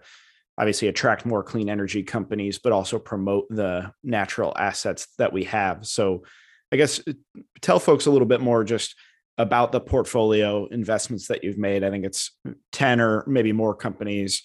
obviously 0.59 0.89
attract 0.89 1.25
more 1.25 1.43
clean 1.43 1.71
energy 1.71 2.03
companies, 2.03 2.59
but 2.59 2.73
also 2.73 2.99
promote 2.99 3.47
the 3.49 3.93
natural 4.03 4.53
assets 4.57 5.07
that 5.19 5.33
we 5.33 5.45
have. 5.45 5.87
So 5.87 6.25
I 6.73 6.77
guess 6.77 7.01
uh, 7.07 7.13
tell 7.61 7.79
folks 7.79 8.07
a 8.07 8.11
little 8.11 8.27
bit 8.27 8.41
more 8.41 8.65
just 8.65 8.97
about 9.39 9.73
the 9.73 9.81
portfolio 9.81 10.67
investments 10.67 11.29
that 11.29 11.45
you've 11.45 11.59
made. 11.59 11.85
I 11.85 11.91
think 11.91 12.05
it's 12.05 12.31
10 12.73 13.01
or 13.01 13.25
maybe 13.27 13.53
more 13.53 13.75
companies 13.75 14.43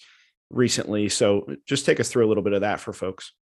recently. 0.50 1.08
So 1.08 1.46
just 1.66 1.86
take 1.86 1.98
us 1.98 2.10
through 2.10 2.26
a 2.26 2.28
little 2.28 2.42
bit 2.42 2.52
of 2.52 2.60
that 2.60 2.80
for 2.80 2.92
folks. 2.92 3.32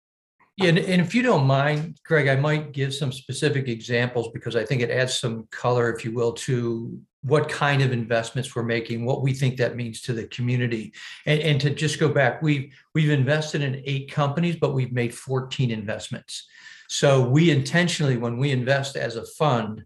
Yeah, 0.57 0.69
and, 0.69 0.79
if 0.79 1.15
you 1.15 1.23
don't 1.23 1.47
mind, 1.47 1.99
Greg, 2.05 2.29
I 2.29 2.37
might 2.37 2.73
give 2.73 2.93
some 2.93 3.13
specific 3.13 3.69
examples 3.69 4.29
because 4.35 4.57
I 4.57 4.65
think 4.65 4.83
it 4.83 4.91
adds 4.91 5.19
some 5.19 5.49
color, 5.51 5.91
if 5.91 6.05
you 6.05 6.13
will, 6.13 6.33
to 6.33 7.01
what 7.23 7.49
kind 7.49 7.83
of 7.83 7.93
investments 7.93 8.55
we're 8.55 8.63
making, 8.63 9.05
what 9.05 9.23
we 9.23 9.33
think 9.33 9.57
that 9.57 9.77
means 9.77 10.03
to 10.03 10.13
the 10.13 10.27
community. 10.27 10.93
And, 11.25 11.41
and 11.41 11.61
to 11.63 11.71
just 11.71 11.99
go 11.99 12.09
back, 12.11 12.43
we've 12.43 12.75
we've 12.95 13.11
invested 13.11 13.63
in 13.63 13.83
eight 13.87 14.11
companies, 14.11 14.57
but 14.57 14.75
we've 14.75 14.93
made 14.93 15.15
14 15.15 15.71
investments. 15.71 16.47
So 16.89 17.27
we 17.27 17.51
intentionally, 17.51 18.17
when 18.17 18.37
we 18.37 18.51
invest 18.51 18.97
as 18.97 19.17
a 19.17 19.25
fund, 19.25 19.85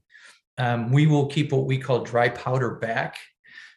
um, 0.58 0.90
we 0.90 1.06
will 1.06 1.26
keep 1.26 1.52
what 1.52 1.66
we 1.66 1.78
call 1.78 2.02
dry 2.02 2.28
powder 2.28 2.76
back. 2.76 3.18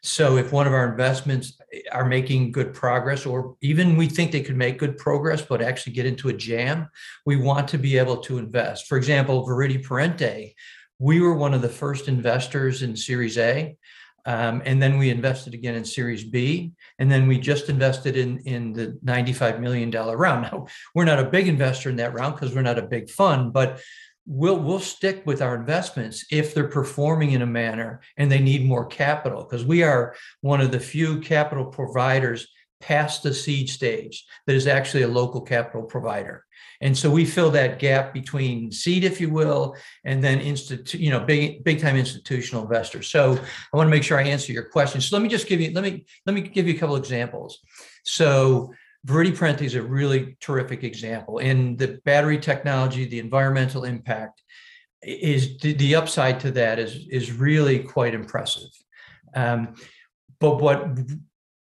So 0.02 0.36
if 0.36 0.52
one 0.52 0.66
of 0.66 0.72
our 0.72 0.88
investments 0.88 1.58
are 1.90 2.04
making 2.04 2.52
good 2.52 2.72
progress, 2.72 3.26
or 3.26 3.56
even 3.60 3.96
we 3.96 4.06
think 4.06 4.30
they 4.30 4.42
could 4.42 4.56
make 4.56 4.78
good 4.78 4.96
progress, 4.96 5.42
but 5.42 5.60
actually 5.60 5.92
get 5.92 6.06
into 6.06 6.28
a 6.28 6.32
jam, 6.32 6.88
we 7.26 7.36
want 7.36 7.68
to 7.68 7.78
be 7.78 7.98
able 7.98 8.18
to 8.18 8.38
invest. 8.38 8.86
For 8.86 8.96
example, 8.96 9.46
Viridi 9.46 9.84
Parente, 9.84 10.54
we 10.98 11.20
were 11.20 11.34
one 11.34 11.54
of 11.54 11.62
the 11.62 11.68
first 11.68 12.08
investors 12.08 12.82
in 12.82 12.96
Series 12.96 13.38
A. 13.38 13.76
Um, 14.26 14.60
and 14.66 14.82
then 14.82 14.98
we 14.98 15.08
invested 15.08 15.54
again 15.54 15.74
in 15.74 15.86
Series 15.86 16.22
B, 16.22 16.72
and 16.98 17.10
then 17.10 17.26
we 17.26 17.38
just 17.38 17.70
invested 17.70 18.14
in 18.14 18.38
in 18.40 18.74
the 18.74 18.98
$95 19.02 19.58
million 19.58 19.90
round. 19.90 20.42
Now 20.42 20.66
we're 20.94 21.06
not 21.06 21.18
a 21.18 21.30
big 21.30 21.48
investor 21.48 21.88
in 21.88 21.96
that 21.96 22.12
round 22.12 22.34
because 22.34 22.54
we're 22.54 22.60
not 22.60 22.78
a 22.78 22.82
big 22.82 23.08
fund, 23.08 23.54
but 23.54 23.80
we'll 24.28 24.58
we'll 24.58 24.78
stick 24.78 25.22
with 25.24 25.40
our 25.40 25.56
investments 25.56 26.26
if 26.30 26.54
they're 26.54 26.68
performing 26.68 27.32
in 27.32 27.42
a 27.42 27.46
manner 27.46 28.00
and 28.18 28.30
they 28.30 28.38
need 28.38 28.64
more 28.64 28.84
capital 28.84 29.42
because 29.42 29.64
we 29.64 29.82
are 29.82 30.14
one 30.42 30.60
of 30.60 30.70
the 30.70 30.78
few 30.78 31.18
capital 31.20 31.64
providers 31.64 32.46
past 32.80 33.22
the 33.22 33.34
seed 33.34 33.68
stage 33.68 34.24
that 34.46 34.54
is 34.54 34.66
actually 34.66 35.02
a 35.02 35.08
local 35.08 35.40
capital 35.40 35.82
provider. 35.82 36.44
And 36.80 36.96
so 36.96 37.10
we 37.10 37.24
fill 37.24 37.50
that 37.52 37.80
gap 37.80 38.14
between 38.14 38.70
seed, 38.70 39.02
if 39.02 39.20
you 39.20 39.30
will, 39.30 39.74
and 40.04 40.22
then 40.22 40.40
institute, 40.40 41.00
you 41.00 41.10
know, 41.10 41.20
big, 41.20 41.64
big 41.64 41.80
time 41.80 41.96
institutional 41.96 42.62
investors. 42.62 43.08
So 43.08 43.32
I 43.32 43.76
want 43.76 43.88
to 43.88 43.90
make 43.90 44.04
sure 44.04 44.18
I 44.18 44.24
answer 44.24 44.52
your 44.52 44.64
question. 44.64 45.00
So 45.00 45.16
let 45.16 45.22
me 45.22 45.28
just 45.28 45.48
give 45.48 45.60
you, 45.60 45.72
let 45.72 45.82
me, 45.82 46.04
let 46.24 46.34
me 46.34 46.42
give 46.42 46.68
you 46.68 46.74
a 46.74 46.78
couple 46.78 46.94
examples. 46.94 47.58
So 48.04 48.72
Viridi 49.08 49.34
Parente 49.34 49.62
is 49.62 49.74
a 49.74 49.82
really 49.82 50.36
terrific 50.40 50.84
example. 50.84 51.38
And 51.38 51.78
the 51.78 51.98
battery 52.04 52.38
technology, 52.38 53.06
the 53.06 53.18
environmental 53.18 53.84
impact 53.84 54.42
is 55.02 55.56
the, 55.58 55.72
the 55.72 55.94
upside 55.94 56.40
to 56.40 56.50
that 56.52 56.78
is, 56.78 57.06
is 57.10 57.32
really 57.32 57.78
quite 57.78 58.12
impressive. 58.14 58.68
Um, 59.34 59.74
but 60.40 60.60
what 60.60 60.98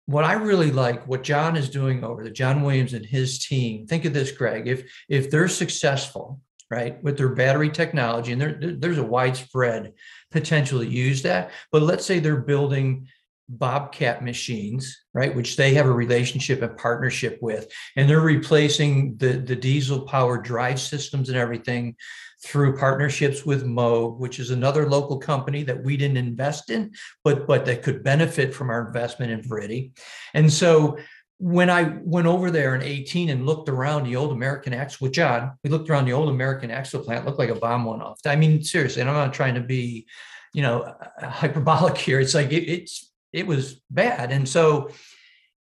what 0.06 0.24
I 0.24 0.34
really 0.34 0.70
like, 0.70 1.06
what 1.08 1.24
John 1.24 1.56
is 1.56 1.68
doing 1.68 2.04
over 2.04 2.22
the 2.22 2.30
John 2.30 2.62
Williams 2.62 2.92
and 2.94 3.04
his 3.04 3.44
team, 3.44 3.86
think 3.86 4.04
of 4.04 4.12
this, 4.12 4.30
Greg, 4.32 4.68
if 4.68 4.90
if 5.08 5.30
they're 5.30 5.48
successful, 5.48 6.40
right, 6.70 7.02
with 7.02 7.16
their 7.16 7.30
battery 7.30 7.70
technology, 7.70 8.32
and 8.32 8.40
there, 8.40 8.58
there's 8.60 8.98
a 8.98 9.04
widespread 9.04 9.92
potential 10.30 10.78
to 10.80 10.86
use 10.86 11.22
that, 11.22 11.50
but 11.72 11.82
let's 11.82 12.06
say 12.06 12.18
they're 12.18 12.36
building 12.36 13.08
Bobcat 13.48 14.24
machines, 14.24 15.04
right, 15.14 15.34
which 15.34 15.56
they 15.56 15.74
have 15.74 15.86
a 15.86 15.92
relationship 15.92 16.62
and 16.62 16.76
partnership 16.76 17.38
with, 17.40 17.70
and 17.96 18.08
they're 18.08 18.20
replacing 18.20 19.16
the, 19.18 19.34
the 19.34 19.56
diesel 19.56 20.00
powered 20.00 20.42
drive 20.42 20.80
systems 20.80 21.28
and 21.28 21.38
everything 21.38 21.96
through 22.44 22.76
partnerships 22.76 23.46
with 23.46 23.64
Moog, 23.64 24.18
which 24.18 24.38
is 24.38 24.50
another 24.50 24.88
local 24.88 25.18
company 25.18 25.62
that 25.62 25.82
we 25.82 25.96
didn't 25.96 26.16
invest 26.16 26.70
in, 26.70 26.92
but 27.24 27.46
but 27.46 27.64
that 27.66 27.82
could 27.82 28.02
benefit 28.02 28.54
from 28.54 28.70
our 28.70 28.86
investment 28.86 29.32
in 29.32 29.42
Viridi. 29.42 29.92
And 30.34 30.52
so 30.52 30.98
when 31.38 31.68
I 31.68 31.98
went 32.02 32.26
over 32.26 32.50
there 32.50 32.74
in 32.74 32.82
18 32.82 33.28
and 33.28 33.44
looked 33.44 33.68
around 33.68 34.04
the 34.04 34.16
old 34.16 34.32
American 34.32 34.72
Axle 34.72 35.06
with 35.06 35.12
John, 35.12 35.52
we 35.62 35.70
looked 35.70 35.90
around 35.90 36.06
the 36.06 36.12
old 36.12 36.30
American 36.30 36.70
Axle 36.70 37.02
plant, 37.02 37.26
looked 37.26 37.38
like 37.38 37.50
a 37.50 37.54
bomb 37.54 37.84
went 37.84 38.02
off. 38.02 38.20
I 38.24 38.36
mean, 38.36 38.62
seriously, 38.62 39.02
and 39.02 39.10
I'm 39.10 39.16
not 39.16 39.34
trying 39.34 39.54
to 39.54 39.60
be, 39.60 40.06
you 40.54 40.62
know, 40.62 40.94
hyperbolic 41.20 41.96
here. 41.98 42.20
It's 42.20 42.34
like 42.34 42.52
it, 42.52 42.64
it's 42.64 43.12
it 43.36 43.46
was 43.46 43.82
bad. 43.90 44.32
And 44.32 44.48
so 44.48 44.90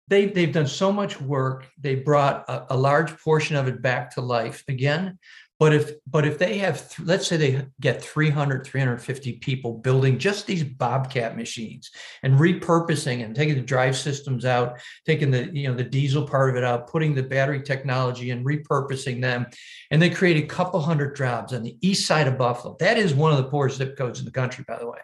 they, 0.08 0.26
they've 0.26 0.54
done 0.54 0.68
so 0.68 0.92
much 0.92 1.20
work. 1.20 1.68
They 1.80 1.96
brought 1.96 2.48
a, 2.48 2.76
a 2.76 2.78
large 2.78 3.18
portion 3.20 3.56
of 3.56 3.68
it 3.68 3.82
back 3.82 4.14
to 4.14 4.22
life 4.22 4.64
again. 4.68 5.18
But 5.64 5.74
if 5.74 5.92
but 6.06 6.26
if 6.26 6.40
they 6.40 6.58
have 6.58 6.90
th- 6.90 7.08
let's 7.08 7.26
say 7.26 7.38
they 7.38 7.66
get 7.80 8.04
300 8.04 8.68
350 8.68 9.38
people 9.38 9.76
building 9.76 10.20
just 10.20 10.46
these 10.46 10.62
bobcat 10.62 11.38
machines 11.38 11.90
and 12.22 12.38
repurposing 12.38 13.24
and 13.24 13.34
taking 13.34 13.56
the 13.56 13.62
drive 13.62 13.96
systems 13.96 14.44
out 14.44 14.78
taking 15.06 15.32
the 15.32 15.50
you 15.58 15.70
know 15.70 15.74
the 15.74 15.86
diesel 15.86 16.28
part 16.28 16.50
of 16.50 16.58
it 16.58 16.66
out 16.66 16.90
putting 16.90 17.16
the 17.16 17.24
battery 17.24 17.62
technology 17.62 18.32
and 18.32 18.46
repurposing 18.46 19.22
them 19.22 19.46
and 19.90 20.02
they 20.02 20.10
create 20.10 20.44
a 20.44 20.48
couple 20.48 20.82
hundred 20.82 21.16
jobs 21.16 21.54
on 21.54 21.64
the 21.64 21.78
east 21.80 22.08
side 22.08 22.28
of 22.28 22.38
buffalo. 22.38 22.76
That 22.82 22.98
is 22.98 23.14
one 23.14 23.32
of 23.32 23.38
the 23.38 23.50
poorest 23.50 23.78
zip 23.78 23.98
codes 23.98 24.20
in 24.20 24.26
the 24.26 24.32
country 24.32 24.66
by 24.68 24.78
the 24.78 24.92
way. 24.92 25.00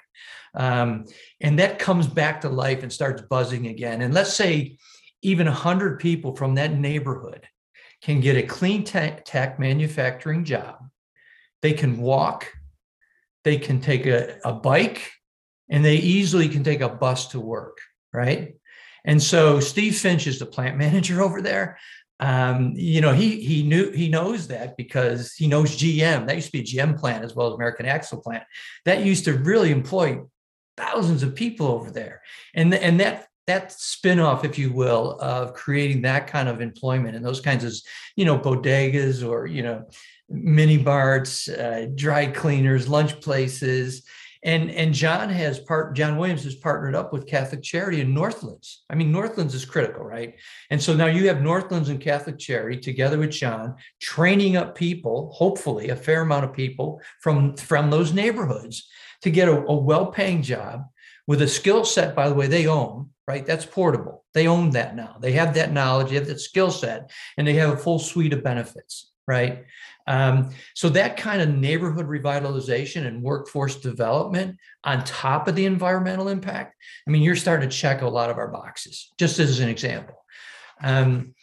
Um, 0.55 1.05
and 1.39 1.57
that 1.59 1.79
comes 1.79 2.05
back 2.05 2.41
to 2.41 2.49
life 2.49 2.83
and 2.83 2.91
starts 2.91 3.21
buzzing 3.21 3.67
again. 3.67 4.01
And 4.01 4.13
let's 4.13 4.33
say 4.33 4.77
even 5.21 5.47
100 5.47 6.01
people 6.01 6.35
from 6.35 6.55
that 6.55 6.73
neighborhood 6.73 7.47
can 8.01 8.21
get 8.21 8.37
a 8.37 8.43
clean 8.43 8.83
tech, 8.83 9.59
manufacturing 9.59 10.45
job. 10.45 10.77
They 11.61 11.73
can 11.73 11.97
walk, 11.97 12.47
they 13.43 13.57
can 13.57 13.81
take 13.81 14.05
a, 14.05 14.37
a 14.45 14.53
bike, 14.53 15.11
and 15.69 15.83
they 15.83 15.95
easily 15.95 16.47
can 16.47 16.63
take 16.63 16.81
a 16.81 16.89
bus 16.89 17.27
to 17.29 17.39
work, 17.39 17.77
right? 18.13 18.55
And 19.05 19.21
so 19.21 19.59
Steve 19.59 19.97
Finch 19.97 20.27
is 20.27 20.39
the 20.39 20.45
plant 20.45 20.77
manager 20.85 21.21
over 21.21 21.41
there. 21.41 21.77
Um, 22.21 22.73
you 22.75 22.99
know, 22.99 23.13
he 23.13 23.39
he 23.39 23.63
knew 23.63 23.91
he 23.91 24.09
knows 24.09 24.47
that 24.49 24.75
because 24.75 25.33
he 25.33 25.47
knows 25.47 25.77
GM. 25.77 26.27
That 26.27 26.35
used 26.35 26.47
to 26.47 26.57
be 26.57 26.63
GM 26.63 26.99
plant 26.99 27.23
as 27.23 27.33
well 27.33 27.47
as 27.47 27.53
American 27.53 27.85
Axle 27.85 28.21
plant. 28.21 28.43
That 28.83 29.05
used 29.05 29.23
to 29.25 29.37
really 29.37 29.71
employ 29.71 30.19
thousands 30.79 31.23
of 31.23 31.35
people 31.35 31.67
over 31.67 31.91
there. 31.91 32.21
And, 32.55 32.73
and 32.73 32.99
that 32.99 33.27
that 33.49 33.71
spin-off, 33.71 34.45
if 34.45 34.57
you 34.57 34.71
will, 34.71 35.17
of 35.19 35.53
creating 35.53 36.03
that 36.03 36.27
kind 36.27 36.47
of 36.47 36.61
employment 36.61 37.15
and 37.15 37.25
those 37.25 37.41
kinds 37.41 37.63
of, 37.63 37.73
you 38.15 38.25
know, 38.25 38.37
bodegas 38.37 39.27
or, 39.27 39.45
you 39.45 39.63
know, 39.63 39.85
mini 40.29 40.77
barts, 40.77 41.49
uh, 41.49 41.87
dry 41.95 42.27
cleaners, 42.27 42.87
lunch 42.87 43.19
places. 43.19 44.03
And, 44.41 44.71
and 44.71 44.93
John 44.93 45.29
has 45.29 45.59
part, 45.59 45.95
John 45.95 46.15
Williams 46.17 46.43
has 46.43 46.55
partnered 46.55 46.95
up 46.95 47.11
with 47.11 47.27
Catholic 47.27 47.61
Charity 47.61 47.99
in 47.99 48.13
Northlands. 48.13 48.85
I 48.89 48.95
mean, 48.95 49.11
Northlands 49.11 49.53
is 49.53 49.65
critical, 49.65 50.03
right? 50.05 50.35
And 50.69 50.81
so 50.81 50.93
now 50.93 51.07
you 51.07 51.27
have 51.27 51.41
Northlands 51.41 51.89
and 51.89 51.99
Catholic 51.99 52.37
Charity 52.37 52.79
together 52.79 53.17
with 53.17 53.31
John, 53.31 53.75
training 53.99 54.55
up 54.55 54.75
people, 54.75 55.31
hopefully 55.33 55.89
a 55.89 55.95
fair 55.95 56.21
amount 56.21 56.45
of 56.45 56.53
people 56.53 57.01
from, 57.19 57.57
from 57.57 57.89
those 57.89 58.13
neighborhoods 58.13 58.87
to 59.23 59.29
get 59.29 59.49
a, 59.49 59.57
a 59.57 59.75
well-paying 59.75 60.41
job 60.41 60.85
with 61.29 61.41
a 61.41 61.47
skill 61.47 61.85
set, 61.85 62.13
by 62.13 62.27
the 62.27 62.35
way, 62.35 62.47
they 62.47 62.67
own 62.67 63.09
right? 63.29 63.45
That's 63.45 63.63
portable. 63.63 64.25
They 64.33 64.47
own 64.47 64.71
that 64.71 64.95
now. 64.95 65.17
They 65.21 65.33
have 65.33 65.53
that 65.53 65.71
knowledge, 65.71 66.09
they 66.09 66.15
have 66.15 66.25
that 66.25 66.41
skill 66.41 66.71
set, 66.71 67.11
and 67.37 67.47
they 67.47 67.53
have 67.53 67.69
a 67.69 67.77
full 67.77 67.99
suite 67.99 68.33
of 68.33 68.43
benefits, 68.43 69.11
right? 69.27 69.65
Um, 70.07 70.49
so 70.73 70.89
that 70.89 71.15
kind 71.15 71.39
of 71.39 71.49
neighborhood 71.49 72.07
revitalization 72.07 73.05
and 73.05 73.21
workforce 73.21 73.75
development 73.75 74.57
on 74.83 75.03
top 75.03 75.47
of 75.47 75.53
the 75.53 75.67
environmental 75.67 76.27
impact, 76.27 76.75
I 77.07 77.11
mean, 77.11 77.21
you're 77.21 77.35
starting 77.35 77.69
to 77.69 77.75
check 77.75 78.01
a 78.01 78.07
lot 78.07 78.31
of 78.31 78.39
our 78.39 78.47
boxes, 78.47 79.11
just 79.19 79.37
as 79.37 79.59
an 79.59 79.69
example. 79.69 80.25
Um, 80.81 81.35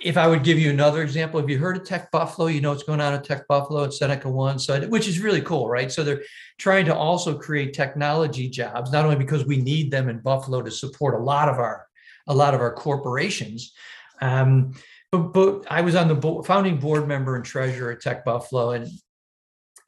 if 0.00 0.16
I 0.16 0.28
would 0.28 0.44
give 0.44 0.58
you 0.58 0.70
another 0.70 1.02
example, 1.02 1.40
if 1.40 1.50
you 1.50 1.58
heard 1.58 1.76
of 1.76 1.84
Tech 1.84 2.10
Buffalo? 2.12 2.46
You 2.46 2.60
know 2.60 2.70
what's 2.70 2.84
going 2.84 3.00
on 3.00 3.14
at 3.14 3.24
Tech 3.24 3.48
Buffalo 3.48 3.84
at 3.84 3.92
Seneca 3.92 4.28
One, 4.28 4.58
so 4.58 4.80
which 4.86 5.08
is 5.08 5.18
really 5.18 5.40
cool, 5.40 5.68
right? 5.68 5.90
So 5.90 6.04
they're 6.04 6.22
trying 6.56 6.84
to 6.86 6.94
also 6.94 7.36
create 7.36 7.74
technology 7.74 8.48
jobs, 8.48 8.92
not 8.92 9.04
only 9.04 9.16
because 9.16 9.44
we 9.44 9.56
need 9.56 9.90
them 9.90 10.08
in 10.08 10.20
Buffalo 10.20 10.62
to 10.62 10.70
support 10.70 11.20
a 11.20 11.22
lot 11.22 11.48
of 11.48 11.58
our 11.58 11.86
a 12.28 12.34
lot 12.34 12.54
of 12.54 12.60
our 12.60 12.72
corporations. 12.72 13.72
Um, 14.20 14.74
but, 15.10 15.32
but 15.32 15.64
I 15.70 15.80
was 15.80 15.94
on 15.94 16.08
the 16.08 16.14
bo- 16.14 16.42
founding 16.42 16.78
board 16.78 17.08
member 17.08 17.34
and 17.34 17.44
treasurer 17.44 17.92
at 17.92 18.00
Tech 18.00 18.24
Buffalo, 18.24 18.70
and 18.70 18.88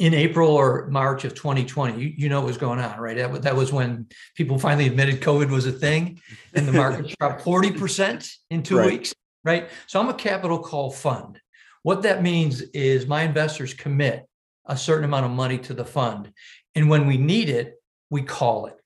in 0.01 0.15
April 0.15 0.51
or 0.51 0.89
March 0.89 1.25
of 1.25 1.35
2020, 1.35 2.01
you, 2.01 2.15
you 2.17 2.29
know 2.31 2.41
what 2.41 2.47
was 2.47 2.57
going 2.57 2.81
on, 2.81 2.99
right? 2.99 3.17
That, 3.19 3.43
that 3.43 3.55
was 3.55 3.71
when 3.71 4.07
people 4.35 4.59
finally 4.59 4.87
admitted 4.87 5.21
COVID 5.21 5.51
was 5.51 5.67
a 5.67 5.73
thing, 5.73 6.21
and 6.55 6.67
the 6.67 6.73
market 6.73 7.15
dropped 7.21 7.45
40% 7.45 8.29
in 8.51 8.63
two 8.63 8.79
right. 8.79 8.91
weeks 8.91 9.15
right? 9.45 9.69
So 9.87 10.01
I'm 10.01 10.09
a 10.09 10.15
capital 10.15 10.59
call 10.59 10.91
fund. 10.91 11.41
what 11.83 12.03
that 12.03 12.23
means 12.23 12.61
is 12.75 13.07
my 13.07 13.23
investors 13.23 13.73
commit 13.73 14.27
a 14.67 14.77
certain 14.77 15.05
amount 15.05 15.25
of 15.25 15.33
money 15.33 15.59
to 15.59 15.75
the 15.75 15.85
fund. 15.85 16.33
And 16.75 16.91
when 16.91 17.07
we 17.07 17.17
need 17.17 17.49
it, 17.49 17.81
we 18.11 18.23
call 18.23 18.67
it, 18.67 18.77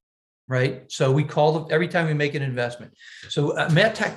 right? 0.49 0.85
So 0.89 1.11
we 1.11 1.25
call 1.25 1.67
it 1.67 1.73
every 1.73 1.89
time 1.89 2.07
we 2.07 2.15
make 2.15 2.35
an 2.35 2.43
investment. 2.43 2.93
So 3.29 3.51
uh, 3.51 3.69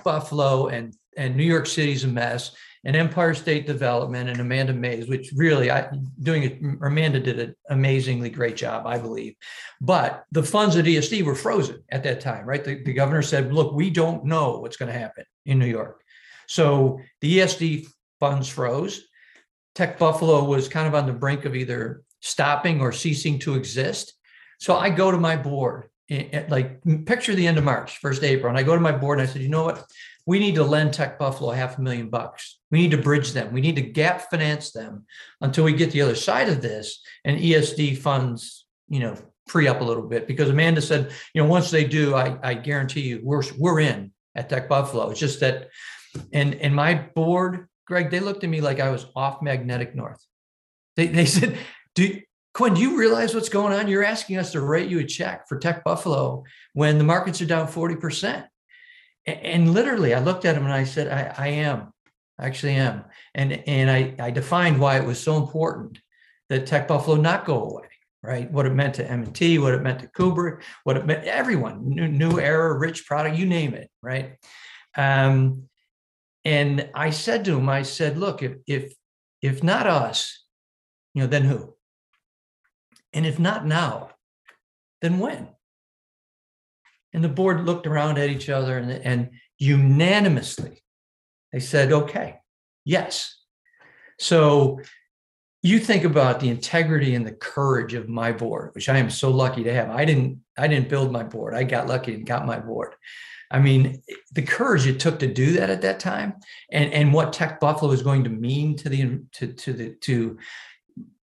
Buffalo 0.04 0.68
and, 0.68 0.96
and 1.18 1.36
New 1.36 1.44
York 1.44 1.66
City's 1.66 2.04
a 2.04 2.08
mess 2.08 2.56
and 2.86 2.96
Empire 2.96 3.34
State 3.34 3.68
Development 3.68 4.30
and 4.30 4.40
Amanda 4.40 4.74
Mays, 4.74 5.10
which 5.10 5.32
really 5.36 5.70
I 5.70 5.90
doing 6.22 6.44
it, 6.44 6.60
Amanda 6.82 7.20
did 7.20 7.40
an 7.40 7.56
amazingly 7.70 8.30
great 8.30 8.56
job, 8.56 8.88
I 8.88 8.98
believe. 8.98 9.36
But 9.82 10.24
the 10.32 10.44
funds 10.44 10.78
at 10.78 10.86
ESD 10.86 11.24
were 11.24 11.36
frozen 11.36 11.84
at 11.90 12.04
that 12.04 12.22
time, 12.22 12.46
right? 12.46 12.64
The, 12.64 12.82
the 12.84 12.94
governor 12.94 13.22
said, 13.22 13.54
look, 13.54 13.74
we 13.74 13.90
don't 13.90 14.24
know 14.26 14.60
what's 14.60 14.78
going 14.78 14.92
to 14.92 14.98
happen 14.98 15.26
in 15.46 15.60
New 15.60 15.66
York. 15.66 16.02
So 16.48 17.00
the 17.22 17.40
ESD 17.40 17.88
funds 18.20 18.50
froze. 18.50 19.04
Tech 19.76 20.00
Buffalo 20.00 20.44
was 20.44 20.68
kind 20.68 20.88
of 20.88 20.96
on 20.96 21.06
the 21.06 21.14
brink 21.14 21.46
of 21.46 21.56
either 21.56 22.02
stopping 22.22 22.82
or 22.82 22.92
ceasing 22.92 23.40
to 23.40 23.56
exist. 23.56 24.14
So 24.60 24.76
I 24.76 24.90
go 24.90 25.12
to 25.12 25.18
my 25.18 25.36
board, 25.36 25.90
eh, 26.10 26.30
eh, 26.32 26.46
like 26.50 26.82
picture 27.06 27.36
the 27.36 27.46
end 27.46 27.58
of 27.58 27.64
March, 27.64 28.00
first 28.00 28.24
April, 28.24 28.50
and 28.50 28.58
I 28.58 28.64
go 28.64 28.74
to 28.74 28.82
my 28.82 28.92
board 28.92 29.20
and 29.20 29.28
I 29.28 29.32
said, 29.32 29.44
you 29.44 29.50
know 29.50 29.66
what? 29.66 29.86
We 30.26 30.40
need 30.40 30.56
to 30.56 30.64
lend 30.64 30.94
Tech 30.94 31.20
Buffalo 31.20 31.52
half 31.52 31.78
a 31.78 31.82
million 31.82 32.10
bucks. 32.10 32.60
We 32.72 32.80
need 32.80 32.92
to 32.92 33.02
bridge 33.02 33.32
them. 33.32 33.54
We 33.54 33.62
need 33.62 33.76
to 33.76 33.82
gap 33.82 34.30
finance 34.30 34.72
them 34.72 35.06
until 35.42 35.64
we 35.64 35.74
get 35.74 35.92
the 35.92 36.02
other 36.02 36.16
side 36.16 36.50
of 36.50 36.62
this 36.62 37.02
and 37.24 37.40
ESD 37.40 37.98
funds, 38.00 38.66
you 38.90 39.00
know, 39.00 39.16
free 39.48 39.68
up 39.68 39.80
a 39.80 39.86
little 39.86 40.04
bit. 40.04 40.28
Because 40.28 40.50
Amanda 40.50 40.82
said, 40.82 41.12
you 41.34 41.42
know, 41.42 41.48
once 41.48 41.72
they 41.72 41.86
do, 41.86 42.16
I, 42.16 42.38
I 42.44 42.54
guarantee 42.56 43.02
you, 43.02 43.22
we're 43.24 43.44
we're 43.58 43.80
in 43.80 44.12
at 44.36 44.50
Tech 44.50 44.68
Buffalo. 44.68 45.10
It's 45.10 45.20
just 45.20 45.40
that, 45.40 45.70
and 46.32 46.56
and 46.56 46.76
my 46.76 46.94
board 46.94 47.68
Greg, 47.88 48.12
they 48.12 48.20
looked 48.20 48.44
at 48.44 48.50
me 48.50 48.62
like 48.62 48.80
I 48.80 48.90
was 48.90 49.08
off 49.16 49.42
magnetic 49.42 49.96
north. 49.96 50.24
They, 50.96 51.08
they 51.08 51.26
said, 51.26 51.58
do, 51.96 52.22
Quinn, 52.54 52.74
do 52.74 52.82
you 52.82 52.98
realize 52.98 53.34
what's 53.34 53.50
going 53.50 53.74
on? 53.74 53.88
You're 53.88 54.04
asking 54.04 54.38
us 54.38 54.52
to 54.52 54.62
write 54.62 54.90
you 54.90 55.00
a 55.00 55.06
check 55.06 55.48
for 55.48 55.58
Tech 55.58 55.84
Buffalo 55.84 56.44
when 56.74 56.98
the 56.98 57.04
markets 57.04 57.42
are 57.42 57.46
down 57.46 57.68
40%. 57.68 58.46
And, 59.26 59.74
literally, 59.74 60.14
I 60.14 60.20
looked 60.20 60.46
at 60.46 60.56
him 60.56 60.64
and 60.64 60.74
I 60.74 60.86
said, 60.86 61.10
I, 61.10 61.34
I 61.38 61.48
am. 61.50 61.92
I 62.40 62.46
actually 62.46 62.76
am. 62.76 63.04
And, 63.36 63.52
and 63.68 63.92
I, 63.92 64.16
I 64.20 64.32
defined 64.32 64.80
why 64.80 64.98
it 64.98 65.06
was 65.06 65.20
so 65.20 65.36
important 65.36 66.00
that 66.48 66.66
Tech 66.66 66.88
Buffalo 66.88 67.18
not 67.18 67.46
go 67.46 67.62
away, 67.62 67.88
right? 68.24 68.50
What 68.50 68.66
it 68.66 68.74
meant 68.74 68.96
to 68.96 69.12
M&T, 69.12 69.60
what 69.60 69.74
it 69.74 69.82
meant 69.82 70.00
to 70.00 70.08
CUBRC, 70.08 70.62
what 70.86 70.96
it 70.96 71.06
meant 71.06 71.26
everyone, 71.26 71.90
new, 71.90 72.08
new 72.08 72.40
era, 72.40 72.78
rich 72.78 73.06
product, 73.06 73.36
you 73.36 73.46
name 73.46 73.74
it, 73.74 73.90
right? 74.02 74.38
Um, 74.96 75.68
and 76.48 76.90
I 76.96 77.10
said 77.10 77.44
to 77.46 77.58
him, 77.58 77.68
I 77.68 77.82
said, 77.82 78.18
look, 78.18 78.42
if 78.42 78.54
if 78.66 78.94
if 79.42 79.64
not 79.64 79.86
us, 79.86 80.46
you 81.14 81.22
know, 81.22 81.28
then 81.28 81.44
who? 81.44 81.76
And 83.12 83.26
if 83.26 83.38
not 83.38 83.66
now, 83.68 84.12
then 85.02 85.20
when? 85.20 85.50
And 87.14 87.22
the 87.22 87.30
board 87.30 87.66
looked 87.66 87.86
around 87.86 88.18
at 88.18 88.30
each 88.30 88.50
other 88.50 88.78
and, 88.78 88.90
and 88.90 89.32
unanimously 89.60 90.84
they 91.52 91.60
said, 91.60 91.92
okay, 91.92 92.38
yes. 92.86 93.36
So 94.18 94.80
you 95.64 95.80
think 95.80 96.06
about 96.06 96.40
the 96.40 96.50
integrity 96.50 97.14
and 97.16 97.28
the 97.28 97.34
courage 97.34 97.94
of 97.94 98.08
my 98.08 98.32
board, 98.32 98.70
which 98.74 98.88
I 98.88 99.00
am 99.00 99.10
so 99.10 99.32
lucky 99.32 99.66
to 99.66 99.74
have. 99.74 99.90
I 99.90 100.06
didn't 100.06 100.40
I 100.58 100.70
didn't 100.70 100.88
build 100.88 101.12
my 101.12 101.24
board. 101.24 101.56
I 101.56 101.64
got 101.64 101.88
lucky 101.88 102.14
and 102.14 102.26
got 102.26 102.46
my 102.46 102.58
board. 102.58 102.96
I 103.50 103.60
mean, 103.60 104.02
the 104.34 104.42
courage 104.42 104.88
it 104.88 105.00
took 105.00 105.20
to 105.20 105.28
do 105.28 105.54
that 105.54 105.70
at 105.70 105.82
that 105.82 106.00
time, 106.00 106.34
and 106.72 106.92
and 106.94 107.14
what 107.14 107.34
Tech 107.34 107.60
Buffalo 107.60 107.92
is 107.92 108.02
going 108.02 108.24
to 108.26 108.30
mean 108.30 108.76
to 108.78 108.90
the 108.90 109.20
to 109.34 109.54
to 109.54 109.74
the 109.74 109.96
to 110.02 110.38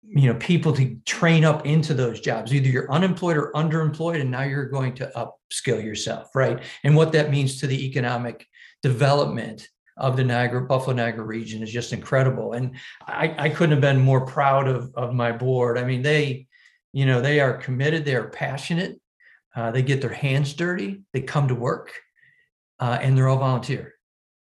you 0.02 0.32
know 0.32 0.38
people 0.38 0.72
to 0.74 0.96
train 1.04 1.44
up 1.44 1.66
into 1.66 1.92
those 1.92 2.20
jobs. 2.20 2.54
Either 2.54 2.68
you're 2.68 2.90
unemployed 2.90 3.36
or 3.36 3.52
underemployed, 3.52 4.20
and 4.20 4.30
now 4.30 4.42
you're 4.42 4.68
going 4.68 4.94
to 4.94 5.12
upskill 5.14 5.84
yourself, 5.84 6.34
right? 6.34 6.62
And 6.82 6.96
what 6.96 7.12
that 7.12 7.30
means 7.30 7.60
to 7.60 7.66
the 7.66 7.86
economic 7.86 8.46
development 8.82 9.68
of 9.96 10.16
the 10.16 10.24
Niagara 10.24 10.62
Buffalo 10.62 10.96
Niagara 10.96 11.24
region 11.24 11.62
is 11.62 11.70
just 11.70 11.92
incredible. 11.92 12.54
And 12.54 12.76
I, 13.06 13.34
I 13.38 13.48
couldn't 13.48 13.72
have 13.72 13.80
been 13.80 14.00
more 14.00 14.24
proud 14.24 14.66
of 14.66 14.94
of 14.94 15.12
my 15.12 15.30
board. 15.30 15.76
I 15.76 15.84
mean, 15.84 16.00
they 16.00 16.46
you 16.94 17.04
know 17.04 17.20
they 17.20 17.40
are 17.40 17.58
committed, 17.58 18.06
they 18.06 18.16
are 18.16 18.28
passionate. 18.28 18.98
Uh, 19.54 19.70
they 19.70 19.82
get 19.82 20.00
their 20.00 20.12
hands 20.12 20.52
dirty. 20.54 21.02
They 21.12 21.20
come 21.20 21.46
to 21.46 21.54
work 21.54 21.92
uh, 22.80 22.98
and 23.00 23.16
they're 23.16 23.28
all 23.28 23.38
volunteer. 23.38 23.94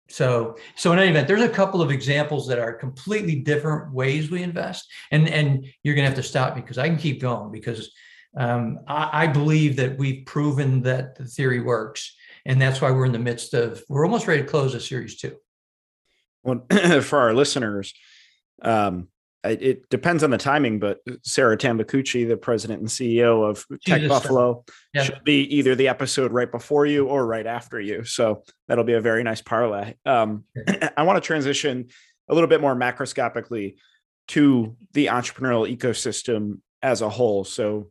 So, 0.10 0.58
so 0.76 0.94
in 0.94 1.00
any 1.00 1.10
event, 1.10 1.28
there's 1.28 1.42
a 1.42 1.50
couple 1.50 1.82
of 1.82 1.92
examples 1.92 2.48
that 2.48 2.60
are 2.60 2.74
completely 2.74 3.36
different 3.36 3.94
ways 3.94 4.32
we 4.32 4.42
invest, 4.42 4.88
and 5.12 5.28
and 5.28 5.66
you're 5.84 5.96
gonna 5.96 6.08
have 6.08 6.16
to 6.16 6.24
stop 6.24 6.56
me 6.56 6.62
because 6.62 6.78
I 6.78 6.88
can 6.88 6.98
keep 6.98 7.22
going 7.22 7.52
because 7.52 7.92
um, 8.38 8.80
I, 8.88 9.24
I 9.24 9.28
believe 9.28 9.76
that 9.78 9.98
we've 9.98 10.26
proven 10.26 10.82
that 10.84 11.16
the 11.16 11.26
theory 11.26 11.60
works, 11.60 12.16
and 12.46 12.62
that's 12.62 12.80
why 12.80 12.92
we're 12.92 13.06
in 13.06 13.12
the 13.12 13.20
midst 13.20 13.54
of 13.54 13.84
we're 13.90 14.06
almost 14.06 14.28
ready 14.28 14.44
to 14.44 14.48
close 14.48 14.74
a 14.74 14.80
series 14.80 15.18
two. 15.18 15.36
Well, 16.44 16.66
for 17.02 17.20
our 17.20 17.34
listeners, 17.34 17.94
um, 18.62 19.10
it 19.52 19.90
depends 19.90 20.24
on 20.24 20.30
the 20.30 20.38
timing, 20.38 20.80
but 20.80 21.00
Sarah 21.24 21.58
Tambacucci, 21.58 22.28
the 22.28 22.38
president 22.38 22.80
and 22.80 22.90
CEO 22.90 23.48
of 23.48 23.66
Tech 23.86 24.08
Buffalo, 24.08 24.64
yeah. 24.94 25.04
should 25.04 25.24
be 25.24 25.42
either 25.56 25.76
the 25.76 25.88
episode 25.88 26.32
right 26.32 26.52
before 26.52 26.86
you 26.86 27.08
or 27.08 27.26
right 27.26 27.46
after 27.46 27.80
you. 27.80 28.04
So 28.04 28.44
that'll 28.68 28.84
be 28.84 28.94
a 28.94 29.02
very 29.02 29.24
nice 29.24 29.42
parlay. 29.42 29.96
Um, 30.06 30.46
I 30.98 31.04
want 31.04 31.22
to 31.22 31.26
transition 31.26 31.88
a 32.30 32.34
little 32.34 32.50
bit 32.50 32.62
more 32.62 32.76
macroscopically 32.76 33.76
to 34.30 34.76
the 34.94 35.08
entrepreneurial 35.08 35.76
ecosystem 35.76 36.60
as 36.82 37.02
a 37.02 37.10
whole. 37.10 37.44
So, 37.44 37.90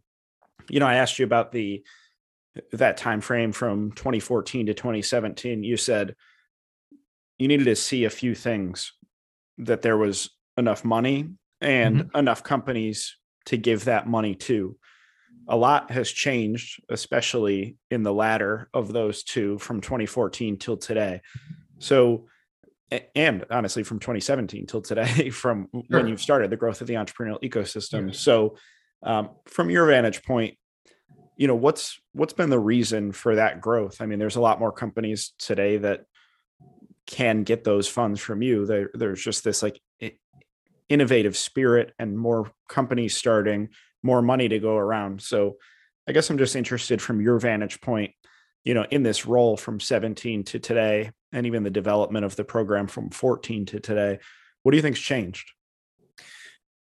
you 0.68 0.80
know, 0.80 0.86
I 0.86 0.96
asked 0.96 1.18
you 1.18 1.24
about 1.24 1.52
the 1.52 1.84
that 2.72 2.96
time 2.96 3.20
frame 3.20 3.52
from 3.52 3.92
2014 3.92 4.66
to 4.66 4.74
2017. 4.74 5.62
You 5.62 5.76
said 5.76 6.14
you 7.38 7.48
needed 7.48 7.64
to 7.64 7.76
see 7.76 8.04
a 8.04 8.10
few 8.10 8.34
things 8.34 8.92
that 9.58 9.82
there 9.82 9.96
was 9.96 10.30
enough 10.56 10.84
money 10.84 11.30
and 11.60 11.96
mm-hmm. 11.96 12.16
enough 12.18 12.42
companies 12.42 13.16
to 13.46 13.56
give 13.56 13.84
that 13.84 14.06
money 14.06 14.34
to. 14.34 14.76
A 15.48 15.56
lot 15.56 15.90
has 15.92 16.10
changed, 16.10 16.82
especially 16.88 17.76
in 17.90 18.02
the 18.02 18.12
latter 18.12 18.68
of 18.74 18.92
those 18.92 19.22
two 19.22 19.58
from 19.58 19.80
2014 19.80 20.58
till 20.58 20.76
today. 20.76 21.20
So, 21.78 22.26
and 23.14 23.44
honestly, 23.50 23.84
from 23.84 24.00
2017 24.00 24.66
till 24.66 24.82
today, 24.82 25.30
from 25.30 25.68
sure. 25.72 25.84
when 25.88 26.08
you've 26.08 26.20
started 26.20 26.50
the 26.50 26.56
growth 26.56 26.80
of 26.80 26.88
the 26.88 26.94
entrepreneurial 26.94 27.40
ecosystem. 27.42 28.14
So, 28.14 28.56
um, 29.02 29.30
from 29.46 29.70
your 29.70 29.86
vantage 29.86 30.24
point, 30.24 30.56
you 31.36 31.46
know 31.46 31.54
what's 31.54 32.00
what's 32.12 32.32
been 32.32 32.50
the 32.50 32.58
reason 32.58 33.12
for 33.12 33.36
that 33.36 33.60
growth? 33.60 34.00
I 34.00 34.06
mean, 34.06 34.18
there's 34.18 34.36
a 34.36 34.40
lot 34.40 34.58
more 34.58 34.72
companies 34.72 35.32
today 35.38 35.76
that 35.78 36.06
can 37.06 37.44
get 37.44 37.62
those 37.62 37.86
funds 37.86 38.20
from 38.20 38.42
you. 38.42 38.66
There, 38.66 38.90
there's 38.94 39.22
just 39.22 39.44
this 39.44 39.62
like 39.62 39.80
innovative 40.88 41.36
spirit 41.36 41.92
and 41.98 42.18
more 42.18 42.50
companies 42.68 43.16
starting, 43.16 43.70
more 44.02 44.22
money 44.22 44.48
to 44.48 44.58
go 44.58 44.76
around. 44.76 45.20
So 45.22 45.56
I 46.08 46.12
guess 46.12 46.30
I'm 46.30 46.38
just 46.38 46.56
interested 46.56 47.02
from 47.02 47.20
your 47.20 47.38
vantage 47.38 47.80
point, 47.80 48.12
you 48.64 48.74
know, 48.74 48.86
in 48.90 49.02
this 49.02 49.26
role 49.26 49.56
from 49.56 49.80
17 49.80 50.44
to 50.44 50.58
today, 50.58 51.10
and 51.32 51.46
even 51.46 51.64
the 51.64 51.70
development 51.70 52.24
of 52.24 52.36
the 52.36 52.44
program 52.44 52.86
from 52.86 53.10
14 53.10 53.66
to 53.66 53.80
today. 53.80 54.18
What 54.62 54.72
do 54.72 54.76
you 54.76 54.82
think's 54.82 55.00
changed? 55.00 55.50